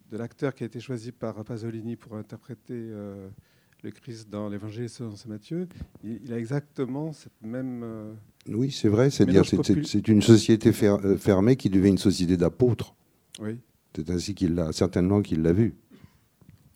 [0.09, 3.29] de l'acteur qui a été choisi par Pasolini pour interpréter euh,
[3.83, 5.67] le Christ dans l'Évangile selon saint Matthieu,
[6.03, 7.81] il, a exactement cette même.
[7.83, 8.13] Euh,
[8.49, 9.09] oui, c'est vrai.
[9.09, 12.95] C'est-à-dire c'est une société euh, fermée qui devient une société d'apôtres.
[13.39, 13.59] Oui.
[13.95, 15.75] C'est ainsi qu'il l'a certainement qu'il l'a vu.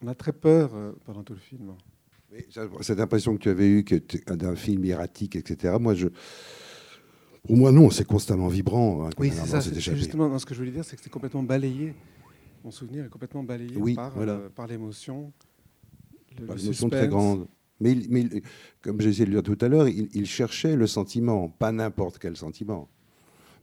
[0.01, 0.71] On a très peur
[1.05, 1.73] pendant tout le film
[2.81, 3.85] cette impression que tu avais eue
[4.27, 5.75] d'un film erratique, etc.
[5.79, 6.07] Moi, je.
[7.43, 9.05] Pour moi, non, c'est constamment vibrant.
[9.05, 9.59] Hein, oui, c'est ça.
[9.59, 11.93] Justement, ce que je voulais dire, c'est que c'est complètement balayé.
[12.63, 15.31] Mon souvenir est complètement balayé par, euh, par l'émotion.
[16.37, 17.47] l'émotion très grande.
[17.79, 18.27] Mais, mais
[18.81, 22.19] comme j'ai essayé de le dire tout à l'heure, il, cherchait le sentiment, pas n'importe
[22.19, 22.89] quel sentiment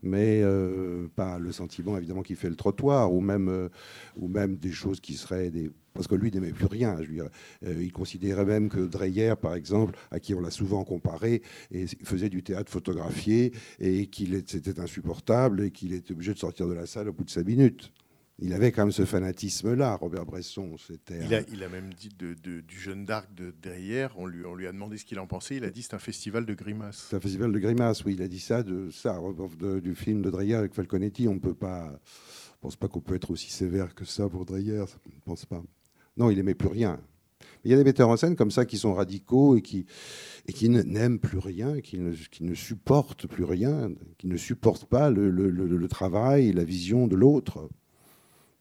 [0.03, 3.69] mais euh, pas le sentiment évidemment qui fait le trottoir, ou même, euh,
[4.15, 6.95] ou même des choses qui seraient des parce que lui n'aimait plus rien.
[7.01, 7.29] Je veux
[7.65, 11.41] euh, il considérait même que Dreyer, par exemple, à qui on l'a souvent comparé,
[11.71, 16.67] et faisait du théâtre photographié et qu'il était insupportable et qu'il était obligé de sortir
[16.67, 17.91] de la salle au bout de cinq minutes.
[18.39, 20.75] Il avait quand même ce fanatisme-là, Robert Bresson.
[21.09, 24.53] Il a, il a même dit de, du jeune d'Arc de Dreyer, on lui, on
[24.53, 27.07] lui a demandé ce qu'il en pensait, il a dit c'est un festival de grimaces.
[27.09, 29.19] C'est un festival de grimaces, oui, il a dit ça, de, ça
[29.81, 31.27] du film de Dreyer avec Falconetti.
[31.27, 34.45] On ne peut pas, je pense pas qu'on peut être aussi sévère que ça pour
[34.45, 35.63] Dreyer, je ne pense pas.
[36.15, 36.99] Non, il n'aimait plus rien.
[37.63, 39.85] Il y a des metteurs en scène comme ça qui sont radicaux et qui,
[40.47, 44.85] et qui n'aiment plus rien, qui ne, qui ne, supportent plus rien, qui ne supportent
[44.85, 47.69] pas le, le, le, travail, la vision de l'autre.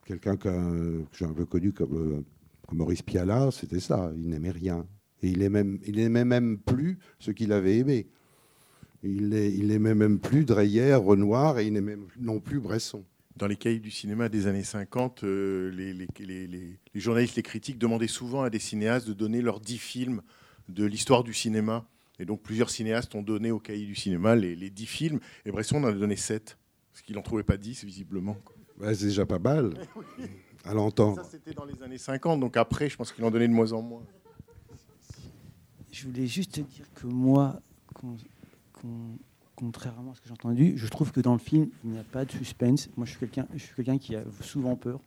[0.06, 2.24] Quelqu'un que, j'ai un peu connu comme,
[2.66, 4.86] comme Maurice Pialat, c'était ça, il n'aimait rien.
[5.22, 8.06] Et il n'aimait même, plus ce qu'il avait aimé.
[9.02, 13.04] Il n'aimait même plus Dreyer, Renoir, et il n'aimait non plus Bresson
[13.36, 18.06] dans les cahiers du cinéma des années 50, euh, les, les, journalistes, les critiques demandaient
[18.06, 20.22] souvent à des cinéastes de donner leurs dix films
[20.68, 21.86] de l'histoire du cinéma.
[22.18, 25.20] Et donc plusieurs cinéastes ont donné au cahier du cinéma les, dix films.
[25.44, 26.56] Et Bresson en a donné sept,
[26.92, 28.38] parce qu'il n'en trouvait pas dix, visiblement.
[28.80, 29.72] C'est déjà pas mal
[30.64, 31.16] à l'entendre.
[31.16, 33.72] Ça, c'était dans les années 50, donc après, je pense qu'il en donnait de moins
[33.72, 34.02] en moins.
[35.92, 37.60] Je voulais juste dire que moi,
[39.54, 42.04] contrairement à ce que j'ai entendu, je trouve que dans le film, il n'y a
[42.04, 42.90] pas de suspense.
[42.96, 45.00] Moi, je suis quelqu'un, je suis quelqu'un qui a souvent peur,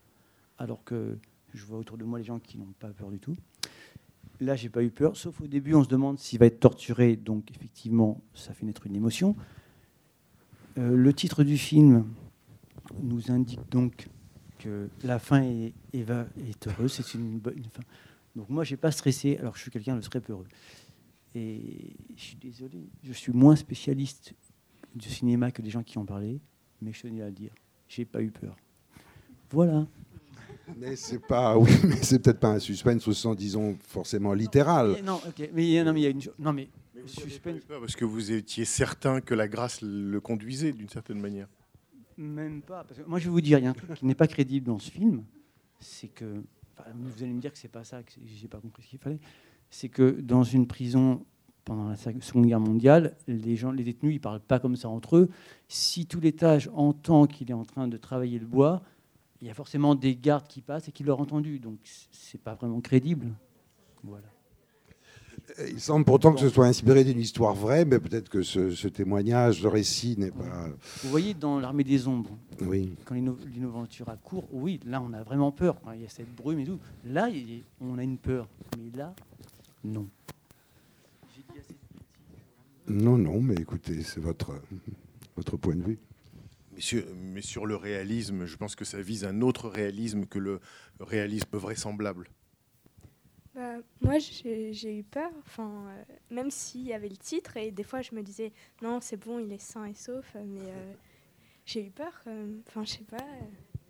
[0.57, 1.17] alors que
[1.53, 3.35] je vois autour de moi les gens qui n'ont pas peur du tout.
[4.39, 7.17] Là, j'ai pas eu peur, sauf au début, on se demande s'il va être torturé,
[7.17, 9.35] donc effectivement, ça fait naître une émotion.
[10.77, 12.05] Euh, le titre du film
[13.01, 14.07] nous indique donc
[14.59, 17.83] que la fin est, est, heureuse, c'est une bonne fin.
[18.35, 20.47] Donc moi, j'ai pas stressé, alors que je suis quelqu'un de très peureux.
[21.35, 24.33] Et je suis désolé, je suis moins spécialiste
[24.95, 26.41] du cinéma que les gens qui ont parlé,
[26.81, 27.53] mais je tenais à le dire.
[27.87, 28.55] J'ai pas eu peur.
[29.51, 29.87] Voilà.
[30.77, 34.97] Mais c'est pas, oui, mais c'est peut-être pas un suspense au sens, disons, forcément littéral.
[35.03, 36.69] Non, ok, mais non, mais il y a une, non, mais,
[37.05, 37.61] suspense.
[37.67, 41.47] parce que vous étiez certain que la grâce le conduisait d'une certaine manière.
[42.19, 44.05] Même pas, parce que moi je vais vous dire, il y a un truc qui
[44.05, 45.23] n'est pas crédible dans ce film,
[45.79, 46.43] c'est que,
[46.95, 49.19] vous allez me dire que c'est pas ça, que j'ai pas compris ce qu'il fallait
[49.69, 51.25] c'est que dans une prison
[51.65, 55.17] pendant la Seconde Guerre mondiale, les, gens, les détenus, ils parlent pas comme ça entre
[55.17, 55.29] eux.
[55.67, 58.81] Si tout l'étage entend qu'il est en train de travailler le bois,
[59.41, 61.59] il y a forcément des gardes qui passent et qui l'auront entendu.
[61.59, 63.27] Donc c'est pas vraiment crédible.
[64.03, 64.27] Voilà.
[65.67, 69.61] Il semble pourtant que ce soit inspiré d'une histoire vraie, mais peut-être que ce, témoignage,
[69.61, 70.67] ce récit n'est pas.
[71.03, 72.95] Vous voyez dans l'Armée des Ombres, oui.
[73.05, 75.77] quand l'Innoventura court, oui, là on a vraiment peur.
[75.95, 76.79] il y a cette brume et tout.
[77.05, 77.29] Là,
[77.81, 78.47] on a une peur.
[78.77, 79.13] Mais là,
[79.83, 80.07] non.
[82.87, 84.53] Non, non, mais écoutez, c'est votre,
[85.35, 85.99] votre point de vue.
[86.73, 90.39] Mais sur, mais sur le réalisme, je pense que ça vise un autre réalisme que
[90.39, 90.59] le
[90.99, 92.27] réalisme vraisemblable.
[93.59, 97.83] Bah, moi, j'ai eu peur, enfin, euh, même s'il y avait le titre, et des
[97.83, 100.93] fois je me disais, non, c'est bon, il est sain et sauf, euh, mais euh,
[101.65, 102.23] j'ai eu peur.
[102.69, 103.17] Enfin, je sais pas.
[103.17, 103.81] euh.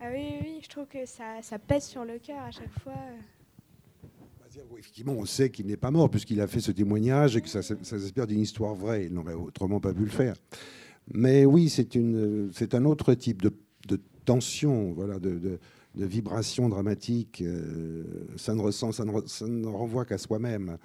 [0.00, 2.92] Ah oui, oui, je trouve que ça, pèse sur le cœur à chaque fois.
[4.78, 7.62] Effectivement, on sait qu'il n'est pas mort puisqu'il a fait ce témoignage et que ça,
[7.62, 9.06] ça s'inspire d'une histoire vraie.
[9.06, 10.36] Il n'aurait autrement pas pu le faire.
[11.14, 13.50] Mais oui, c'est un autre type de,
[14.26, 15.18] tension, voilà,
[15.94, 17.42] de vibration dramatique.
[17.42, 18.04] Euh,
[18.36, 20.78] ça ne renvoie qu'à soi-même.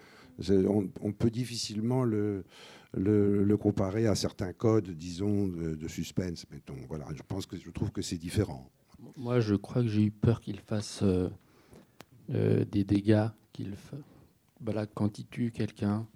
[1.01, 2.43] On, peut difficilement le,
[3.59, 6.45] comparer à certains codes, disons, de, de suspense.
[6.51, 6.75] Mettons.
[6.87, 8.69] Voilà, je pense que je trouve que c'est différent.
[9.15, 11.29] Moi, je crois que j'ai eu peur qu'il fasse euh,
[12.31, 13.75] euh, des dégâts, qu'il
[14.61, 16.07] voilà, quand il tue quelqu'un.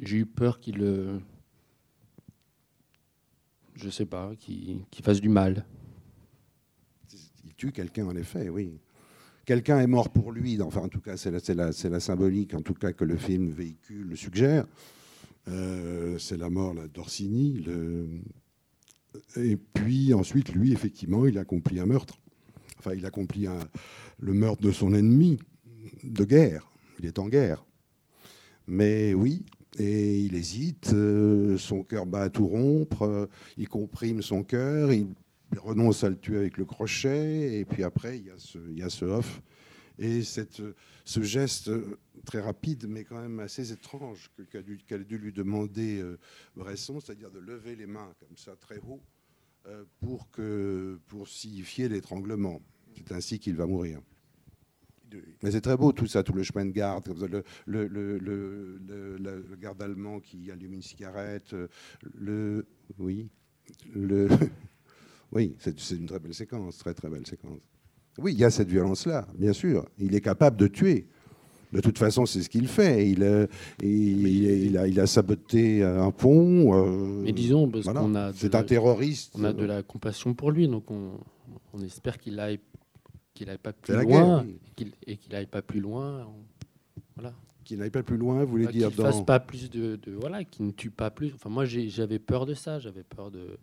[0.00, 1.20] J'ai eu peur qu'il,
[3.74, 5.66] je sais pas, qu'il fasse du mal.
[7.70, 8.80] Quelqu'un, en effet, oui.
[9.44, 12.62] Quelqu'un est mort pour lui, enfin, en tout cas, c'est la, la, la symbolique, en
[12.62, 14.66] tout cas, que le film véhicule, le suggère.
[15.48, 17.64] Euh, c'est la mort d'Orsini.
[19.36, 22.18] Et puis, ensuite, lui, effectivement, il accomplit un meurtre.
[22.78, 23.46] Enfin, il accomplit
[24.18, 25.38] le meurtre de son ennemi
[26.04, 26.70] de guerre.
[26.98, 27.64] Il est en guerre.
[28.66, 29.44] Mais oui,
[29.78, 34.92] et il hésite, euh, son cœur bat à tout rompre, euh, il comprime son cœur,
[34.92, 35.06] il
[35.58, 38.78] renonce à le tuer avec le crochet, et puis après, il y a ce, il
[38.78, 39.42] y a ce off.
[39.98, 40.62] Et cette,
[41.04, 45.32] ce geste euh, très rapide, mais quand même assez étrange, qu'a dû, qu'a dû lui
[45.32, 46.18] demander euh,
[46.56, 49.02] Bresson, c'est-à-dire de lever les mains comme ça, très haut,
[49.66, 52.60] euh, pour, que, pour signifier l'étranglement.
[52.96, 54.00] C'est ainsi qu'il va mourir.
[55.42, 57.86] Mais c'est très beau tout ça, tout le chemin de garde, le, le,
[58.18, 58.78] le,
[59.18, 61.54] le- garde allemand qui allume une cigarette,
[62.14, 62.66] le,
[62.98, 63.28] oui,
[63.94, 64.28] le,
[65.32, 67.60] oui, c'est une très belle séquence, très très belle séquence.
[68.18, 69.86] Oui, il y a cette violence-là, bien sûr.
[69.98, 71.06] Il est capable de tuer.
[71.72, 73.08] De toute façon, c'est ce qu'il fait.
[73.10, 73.46] Il, euh,
[73.82, 76.74] il, il a, il a saboté un pont.
[76.74, 78.00] euh, Mais disons, parce voilà.
[78.00, 78.32] qu'on a.
[78.34, 79.32] C'est un terroriste.
[79.38, 81.12] On a de la compassion pour lui, donc on,
[81.72, 82.60] on espère qu'il aille,
[83.32, 86.26] qu'il aille pas plus loin, guerre, et qu'il- et qu'il aille pas plus loin.
[87.16, 87.32] Voilà.
[87.64, 89.96] Qu'il n'aille pas plus loin, vous voulez Bah, dire qu'il fasse dans- pas plus de,
[89.96, 91.32] de- voilà, qu'il ne tue pas plus.
[91.34, 92.80] Enfin, moi, j'avais peur de ça.
[92.80, 93.56] J'avais peur de.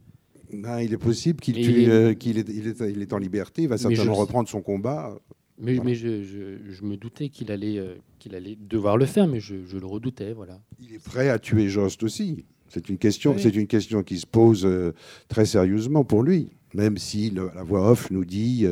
[0.51, 1.57] Ben, il est possible qu'il
[1.89, 2.49] euh, est, il est,
[2.89, 5.15] il est en liberté, il va certainement je- reprendre son combat.
[5.61, 5.89] Mais, Voilà.
[5.89, 9.39] mais je, je- je me doutais qu'il allait, euh, qu'il allait devoir le faire, mais
[9.39, 10.59] je, le redoutais, voilà.
[10.79, 12.45] Il est prêt à tuer Jost aussi.
[12.69, 13.41] C'est une question, Oui.
[13.41, 14.93] c'est une question qui se pose euh,
[15.27, 18.65] très sérieusement pour lui, même si le- la voix off nous dit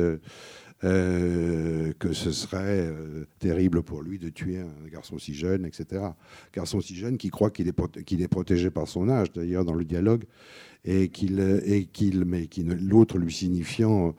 [0.80, 2.88] que ce serait
[3.38, 6.02] terrible pour lui de tuer un garçon si jeune, etc.
[6.54, 9.64] Garçon si jeune qui croit qu'il est, proté- qu'il est protégé par son âge, d'ailleurs
[9.64, 10.24] dans le dialogue,
[10.84, 14.14] et qu'il, et qu'il, mais qui l'autre lui signifiant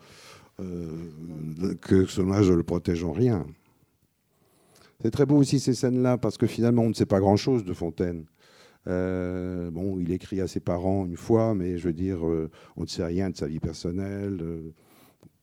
[0.60, 3.46] euh, que son âge ne le protège en rien.
[5.02, 7.72] C'est très beau aussi ces scènes-là, parce que finalement, on ne sait pas grand-chose de
[7.72, 8.26] Fontaine.
[8.86, 12.82] Euh, bon, il écrit à ses parents une fois, mais je veux dire, euh, on
[12.82, 14.42] ne sait rien de sa vie personnelle,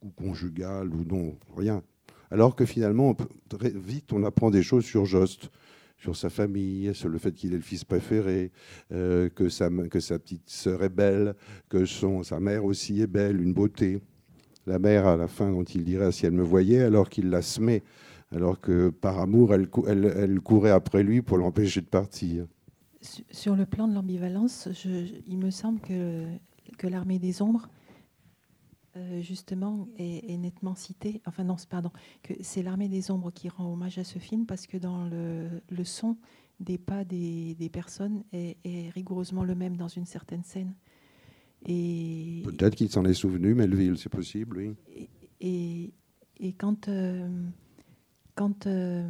[0.03, 1.82] ou conjugale, ou non, rien.
[2.30, 3.15] Alors que finalement,
[3.49, 5.49] très vite, on apprend des choses sur Jost,
[5.97, 8.51] sur sa famille, sur le fait qu'il est le fils préféré,
[8.91, 11.33] euh, que, sa, que sa petite sœur est belle,
[11.69, 13.99] que son, sa mère aussi est belle, une beauté.
[14.65, 17.41] La mère, à la fin, dont il dirait si elle me voyait, alors qu'il la
[17.41, 17.83] semait,
[18.35, 22.45] alors que par amour, elle, elle, elle courait après lui pour l'empêcher de partir.
[23.01, 24.67] Su- Sur le plan de l'ambivalence,
[25.27, 26.25] il me semble que,
[26.77, 27.69] que l'armée des ombres,
[28.97, 31.21] euh, justement, est, est nettement citée.
[31.25, 31.91] Enfin non, pardon,
[32.23, 35.61] que c'est l'armée des ombres qui rend hommage à ce film parce que dans le,
[35.69, 36.17] le son
[36.59, 40.73] des pas des, des personnes est, est rigoureusement le même dans une certaine scène.
[41.65, 45.07] Et, Peut-être qu'il s'en est souvenu, Melville, c'est possible, oui.
[45.41, 45.93] et,
[46.39, 47.27] et quand, euh,
[48.35, 49.07] quand euh,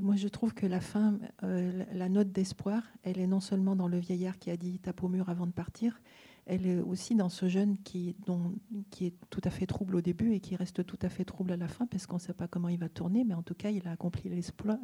[0.00, 3.76] moi je trouve que la fin, euh, la la note d'espoir, elle est non seulement
[3.76, 6.00] dans le vieillard qui a dit tape au mur avant de partir,
[6.46, 8.54] elle est aussi dans ce jeune qui, dont,
[8.90, 11.52] qui est tout à fait trouble au début et qui reste tout à fait trouble
[11.52, 13.54] à la fin parce qu'on ne sait pas comment il va tourner, mais en tout
[13.54, 14.78] cas il a accompli l'exploit.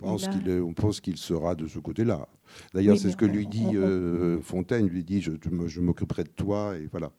[0.00, 2.28] On pense a- qu'il est- on pense qu'il sera de ce côté-là.
[2.72, 4.86] D'ailleurs, Oui, c'est ce que lui dit on- on- euh, Fontaine.
[4.86, 5.32] Lui dit je,
[5.66, 7.10] je m'occuperai de toi et voilà.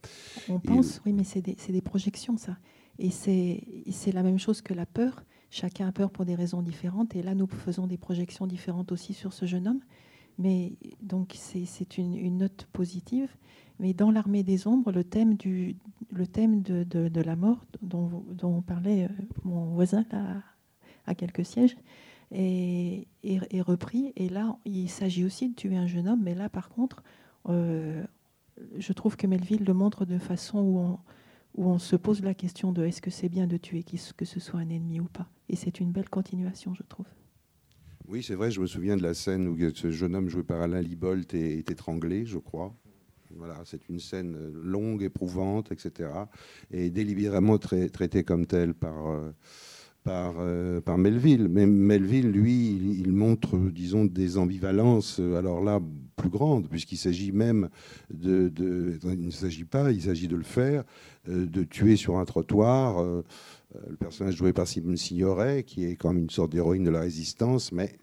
[0.48, 2.58] On pense, oui, mais c'est des, projections, ça.
[2.98, 5.24] Et c'est la même chose que la peur.
[5.52, 7.16] Chacun a peur pour des raisons différentes.
[7.16, 9.80] Et là, nous faisons des projections différentes aussi sur ce jeune homme.
[10.40, 13.30] Mais donc, c'est une, note positive.
[13.80, 15.76] Mais dans l'armée des ombres, le thème, du,
[16.12, 19.10] le thème de, de- la mort, dont, dont parlait euh,
[19.44, 20.42] mon voisin là,
[21.06, 21.76] à quelques sièges,
[22.32, 24.14] est, est- repris.
[24.16, 26.22] Et là, il s'agit aussi de tuer un jeune homme.
[26.24, 27.04] Mais là, par contre,
[27.50, 28.04] euh,
[28.78, 31.00] je trouve que Melville le montre de façon où on,
[31.56, 34.40] où on se pose la question de est-ce que c'est bien de tuer que ce
[34.40, 35.28] soit un ennemi ou pas.
[35.50, 37.08] Et c'est une belle continuation, je trouve.
[38.12, 40.64] Oui, c'est vrai, je me souviens de la scène où ce jeune homme joué par
[40.64, 42.74] Alain Libolt est, étranglé, je crois.
[43.36, 46.10] Voilà, c'est une scène euh, longue, éprouvante, etc.
[46.72, 49.30] Et délibérément trai- traitée comme telle par, euh,
[50.08, 51.50] euh, par Melville.
[51.52, 55.80] Mais Melville, lui, il, montre, disons, des ambivalences, alors là,
[56.16, 57.70] plus grandes, puisqu'il s'agit même
[58.12, 58.52] de...
[59.04, 60.84] il ne s'agit pas, il s'agit de le faire,
[61.28, 63.06] de tuer sur un trottoir.
[63.76, 66.90] Euh, le personnage joué par Simone Signoret, qui est quand même une sorte d'héroïne de
[66.90, 67.98] la résistance, mais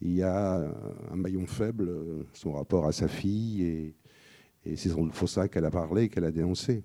[0.00, 0.56] il y a
[1.10, 3.94] un maillon faible, euh, son rapport à sa fille, et,
[4.64, 6.84] et c'est pour ça qu'elle a parlé, qu'elle a dénoncé.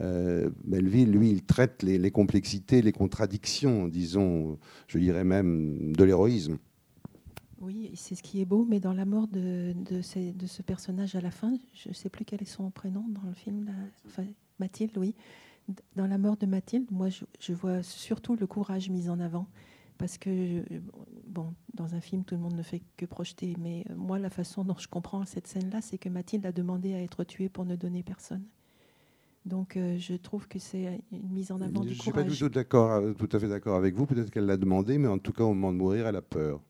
[0.00, 6.58] Euh, Melville, lui, il traite les, complexités, les contradictions, disons, je dirais même, de l'héroïsme.
[7.60, 11.30] Oui, c'est ce qui est beau, mais dans la mort de, ce personnage à la
[11.30, 13.70] fin, je ne sais plus quel est son prénom dans le film,
[14.58, 15.14] Mathilde, oui.
[15.96, 19.46] Dans la mort de Mathilde, moi, je, je vois surtout le courage mis en avant.
[19.98, 20.64] Parce que,
[21.28, 23.54] bon, dans un film, tout le monde ne fait que projeter.
[23.60, 26.94] Mais euh, moi, la façon dont je comprends cette scène-là, c'est que Mathilde a demandé
[26.94, 28.42] à être tuée pour ne donner personne.
[29.46, 32.22] Donc, euh, je trouve que c'est une mise en avant Je du ne suis pas
[32.22, 32.38] du courage.
[32.40, 34.06] tout, d'accord, euh, tout à fait d'accord avec vous.
[34.06, 36.60] Peut-être qu'elle l'a demandé, mais en tout cas, au moment de mourir, elle a peur.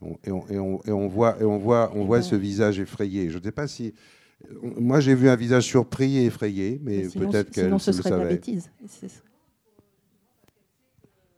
[0.00, 2.78] On- Et on, et on- et on voit, et on voit, on voit ce visage
[2.80, 3.30] effrayé.
[3.30, 3.94] Je ne sais pas si.
[4.62, 8.10] Moi, j'ai vu un visage surpris et effrayé, mais peut-être qu'elle sinon ce le serait
[8.10, 8.34] de la savait.
[8.34, 8.70] bêtise.
[8.86, 9.22] C'est-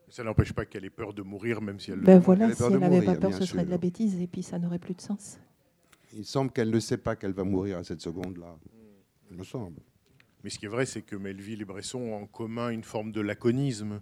[0.09, 2.53] Ça n'empêche pas qu'elle ait peur de mourir, même si elle le Ben voilà, Elle
[2.53, 4.79] a si elle n'avait pas peur, ce serait de la bêtise et puis ça n'aurait
[4.79, 5.39] plus de sens.
[6.17, 8.57] Il semble qu'elle ne sait pas qu'elle va mourir à cette seconde-là.
[9.31, 9.81] Il me semble.
[10.45, 13.11] Mais ce qui est vrai, c'est que Melville et Bresson ont en commun une forme
[13.11, 14.01] de laconisme,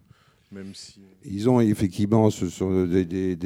[0.53, 1.01] même si.
[1.25, 3.37] Ils ont effectivement, ce sont des,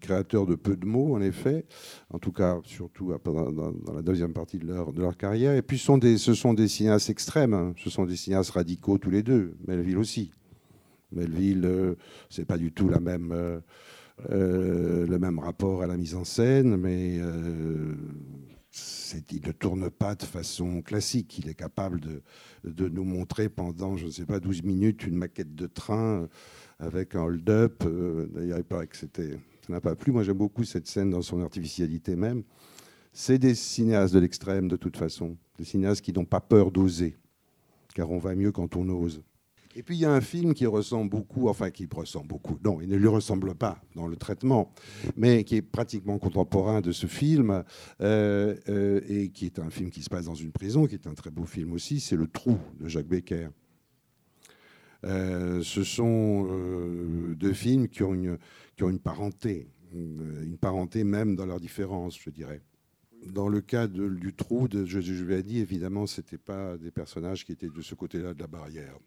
[0.00, 1.64] créateurs de peu de mots, en effet,
[2.10, 5.54] en tout cas, surtout dans, la deuxième partie de leur, de leur carrière.
[5.54, 7.74] Et puis, ce sont des, ce sont des cinéastes extrêmes, hein.
[7.76, 10.30] ce sont des cinéastes radicaux tous les deux, Melville aussi.
[11.12, 11.94] Melville, euh,
[12.28, 13.60] c'est pas du tout même, euh,
[14.30, 17.18] euh, le même rapport à la mise en scène, mais
[19.30, 21.38] il ne tourne pas de façon classique.
[21.38, 25.54] Il est capable de, nous montrer pendant, je ne sais pas, 12 minutes une maquette
[25.54, 26.28] de train
[26.78, 27.84] avec un hold-up.
[27.86, 29.06] Euh, D'ailleurs, il paraît que ça
[29.68, 30.12] n'a pas plu.
[30.12, 32.42] Moi, j'aime beaucoup cette scène dans son artificialité même.
[33.12, 35.36] C'est des cinéastes de l'extrême, de toute façon.
[35.58, 37.16] Des cinéastes qui n'ont pas peur d'oser,
[37.94, 39.22] car on va mieux quand on ose.
[39.76, 42.80] Et puis il y a un film qui ressemble beaucoup, enfin qui ressemble beaucoup, non,
[42.80, 44.72] il ne lui ressemble pas dans le traitement,
[45.16, 47.64] mais qui est pratiquement contemporain de ce film,
[48.00, 51.08] euh, euh, et qui est un film qui se passe dans une prison, qui est
[51.08, 53.48] un très beau film aussi, c'est Le Trou de Jacques Becker.
[55.04, 56.48] Euh, ce sont
[57.36, 58.38] deux films qui ont une,
[59.00, 62.62] parenté, une, parenté même dans leurs différences, je dirais.
[63.26, 64.84] Dans le cas de- du trou, de,
[65.24, 68.46] l'ai dit, évidemment, ce n'étaient pas des personnages qui étaient de ce côté-là de la
[68.46, 68.98] barrière.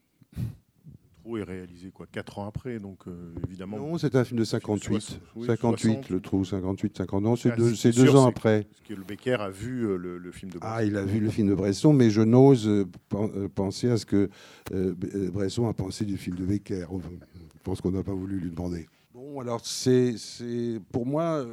[1.24, 3.78] Trou est réalisé quoi, 4 ans après, donc euh, évidemment.
[3.78, 5.02] Non, c'est un film de 58.
[5.02, 6.10] Soix- oui, 58, 60.
[6.10, 7.22] le trou, 58, 50.
[7.24, 8.64] Non, c'est Ah, deux, c'est deux sûr, ans après.
[8.64, 11.20] Parce que le Becker a vu euh, le, le film de Ah, il a vu
[11.20, 14.30] le film de Bresson, mais je n'ose euh, pen- penser à ce que
[14.72, 16.86] Bresson a pensé du film de Becker.
[16.90, 18.88] Je pense qu'on n'a pas voulu lui demander.
[19.14, 21.46] Bon, alors, c'est, c'est- pour moi,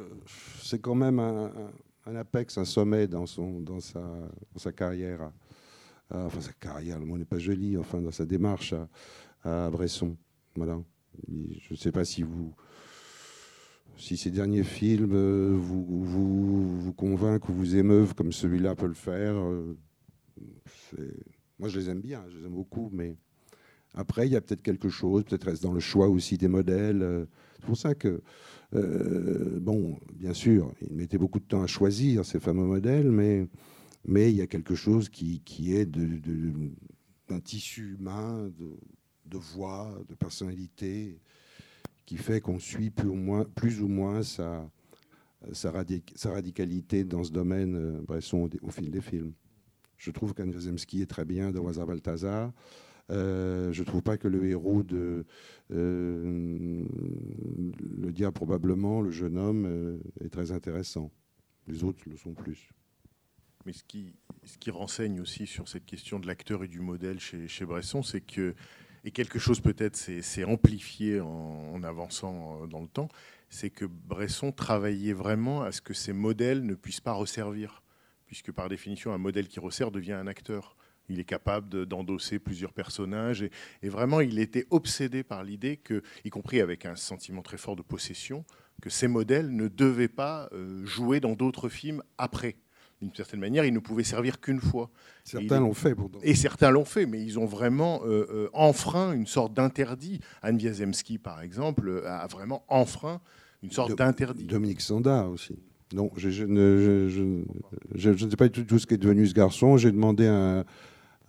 [0.61, 4.71] c'est quand même un, un- un apex, un sommet dans, son, dans, sa, dans sa
[4.71, 5.31] carrière.
[6.09, 8.73] À- enfin, sa carrière, le mot n'est pas joli, enfin, dans sa démarche
[9.43, 10.15] à, Bresson.
[10.55, 10.81] Voilà.
[11.27, 12.53] Je ne sais pas si vous.
[13.97, 18.93] Si ces derniers films euh, vous, vous, convainquent ou vous émeuvent comme celui-là peut le
[18.93, 19.77] faire, euh,
[21.59, 23.15] moi je les aime bien, je les aime beaucoup, mais
[23.93, 27.03] après il y a peut-être quelque chose, peut-être reste dans le choix aussi des modèles.
[27.03, 27.25] euh,
[27.55, 28.21] C'est pour ça que,
[28.73, 33.47] bon, bien sûr, il mettait beaucoup de temps à choisir ces fameux modèles, mais,
[34.07, 35.41] mais il y a quelque chose qui,
[35.73, 38.51] est d'un tissu humain,
[39.25, 41.19] de, voix, de personnalité,
[42.05, 44.69] qui fait qu'on suit plus ou moins, sa,
[45.53, 49.33] sa, radic- sa radicalité dans ce domaine, euh, Bresson, au, fil des films.
[49.97, 52.51] Je trouve qu'Anne Wazemski est très bien de Wazar Balthazar.
[53.11, 55.25] Euh, je ne trouve pas que le héros de
[55.71, 56.83] euh,
[57.79, 61.11] Le Diable, probablement, le jeune homme, est très intéressant.
[61.67, 62.69] Les autres le sont plus.
[63.65, 64.13] Mais ce qui,
[64.69, 68.53] renseigne aussi sur cette question de l'acteur et du modèle chez, chez Bresson, c'est que,
[69.03, 73.09] et quelque chose peut-être s'est amplifié en, avançant euh, dans le temps,
[73.49, 77.81] c'est que Bresson travaillait vraiment à ce que ces modèles ne puissent pas resservir,
[78.27, 80.75] puisque par définition, un modèle qui resserre devient un acteur.
[81.09, 83.51] Il est capable de- d'endosser plusieurs personnages, et,
[83.81, 87.75] et vraiment, il était obsédé par l'idée que, y compris avec un sentiment très fort
[87.75, 88.45] de possession,
[88.81, 92.57] que ces modèles ne devaient pas euh, jouer dans d'autres films après.
[93.01, 94.89] D'une certaine manière, ils ne pouvaient servir qu'une fois.
[95.25, 96.19] Certains il- l'ont fait, pourtant.
[96.23, 100.21] Et certains l'ont fait, mais ils ont vraiment euh, euh, enfreint une sorte d'interdit.
[100.41, 103.19] Anne Wiazemski, par exemple, euh, a vraiment enfreint
[103.63, 104.45] une sorte d'interdit.
[104.45, 105.55] Dominique Sanda aussi.
[105.93, 107.43] Non, je, je ne, je- je-
[107.95, 109.77] je- je ne sais pas du tout ce qu'est devenu ce garçon.
[109.77, 110.65] J'ai demandé à,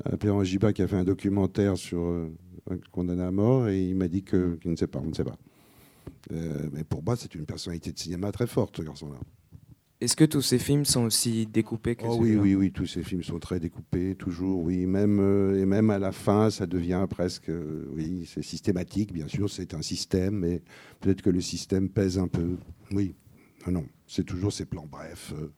[0.04, 2.32] à Pierre Giba qui a fait un documentaire sur euh,
[2.70, 5.14] un condamné à mort et il m'a dit que- qu'il ne sait pas, on ne
[5.14, 5.36] sait pas.
[6.32, 9.18] Euh, mais pour moi, c'est une personnalité de cinéma très forte, ce garçon-là.
[10.00, 13.02] Est-ce que tous ces films sont aussi découpés que Oh oui, oui, oui, tous ces
[13.02, 14.86] films sont très découpés, toujours, oui.
[14.86, 19.26] Même, euh, et même à la fin, ça devient presque, euh, oui, c'est systématique, bien
[19.26, 20.62] sûr, c'est un système, mais
[21.00, 22.56] peut-être que le système pèse un peu.
[22.92, 23.14] Oui,
[23.66, 25.52] non, non, c'est toujours ces plans brefs, euh,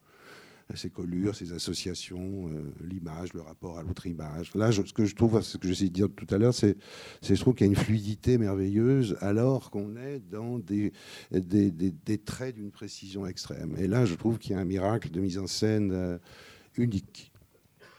[0.75, 4.55] ces collures, ces associations, euh, l'image, le rapport à l'autre image.
[4.55, 6.77] Là, ce que je trouve, ce que j'essaie de dire tout à l'heure, c'est,
[7.23, 10.93] je trouve qu'il y a une fluidité merveilleuse alors qu'on est dans des
[12.25, 13.77] traits d'une précision extrême.
[13.79, 16.19] Et là, je trouve qu'il y a un miracle de mise en scène euh,
[16.77, 17.28] unique.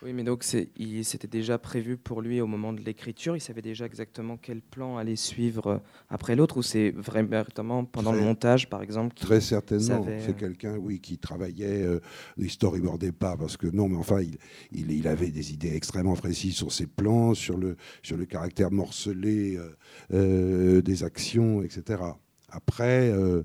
[0.02, 3.36] Oui, mais donc c'était déjà prévu pour lui au moment de l'écriture.
[3.36, 5.78] Il savait déjà exactement quel plan allait suivre euh,
[6.10, 10.02] après l'autre, ou c'est vraiment pendant le montage, par exemple Très certainement.
[10.06, 12.00] savait, C'est euh, quelqu'un, oui, qui travaillait, euh,
[12.38, 14.38] il storyboardait pas, parce que non, mais enfin, il,
[14.72, 18.72] il, il avait des idées extrêmement précises sur ses plans, sur le, sur le caractère
[18.72, 19.76] morcelé euh,
[20.14, 22.02] euh, des actions, etc.
[22.48, 23.44] Après, euh,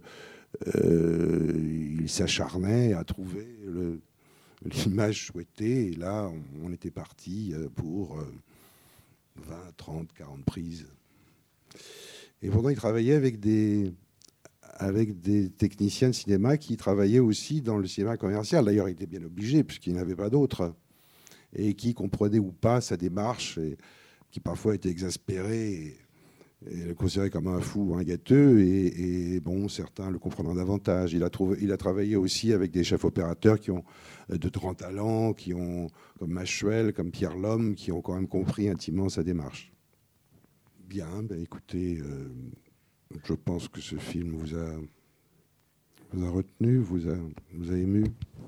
[0.76, 4.00] euh, il s'acharnait à trouver le-
[4.64, 6.30] l'image souhaitée, et là,
[6.62, 8.32] on, était parti euh, pour euh,
[9.36, 10.86] 20, 30, 40 prises.
[12.42, 13.92] Et pourtant, il travaillait avec des,
[14.62, 18.64] avec des techniciens de cinéma qui travaillaient aussi dans le cinéma commercial.
[18.64, 20.74] D'ailleurs, il était bien obligé, puisqu'il n'avait pas d'autres.
[21.56, 23.76] Et qui comprenaient ou pas sa démarche, et
[24.30, 25.96] qui parfois étaient exaspérés
[26.70, 28.60] et, le considéraient comme un fou ou un gâteux.
[28.60, 31.12] Et, bon, certains le comprendront davantage.
[31.12, 33.84] Il a, trouvé, il a travaillé aussi avec des chefs opérateurs qui ont
[34.30, 35.88] euh, de grands talents, qui ont,
[36.18, 39.72] comme Machuel, comme Pierre Lhomme, qui ont quand même compris intimement sa démarche.
[40.88, 42.28] Bien, ben écoutez, euh,
[43.24, 48.04] je pense que ce film vous a, retenu, vous a, ému,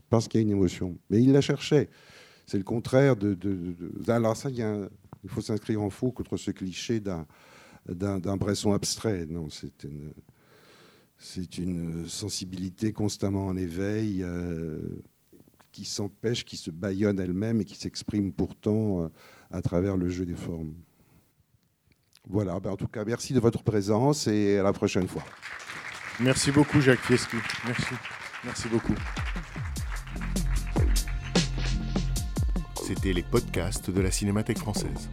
[0.08, 0.96] parce qu'il y a une émotion.
[1.10, 1.88] Mais il la cherchait.
[2.46, 3.34] C'est le contraire de.
[3.34, 3.74] de-
[4.08, 4.88] alors, ça, il,
[5.24, 7.26] il faut s'inscrire en faux contre ce cliché d'un,
[7.88, 9.26] d'un, Bresson abstrait.
[9.26, 10.12] Non, c'est une,
[11.18, 14.78] c'est une sensibilité constamment en éveil, euh,
[15.72, 19.08] qui s'empêche, qui se bâillonne elle-même et qui s'exprime pourtant euh,
[19.50, 20.74] à travers le jeu des formes.
[22.28, 25.22] Voilà, ben, en tout cas, merci de votre présence et à la prochaine fois.
[26.18, 27.36] Merci beaucoup, Jacques Fieschi.
[27.66, 27.94] Merci.
[28.44, 28.94] Merci beaucoup.
[32.86, 35.10] C'était les podcasts de la Cinémathèque française.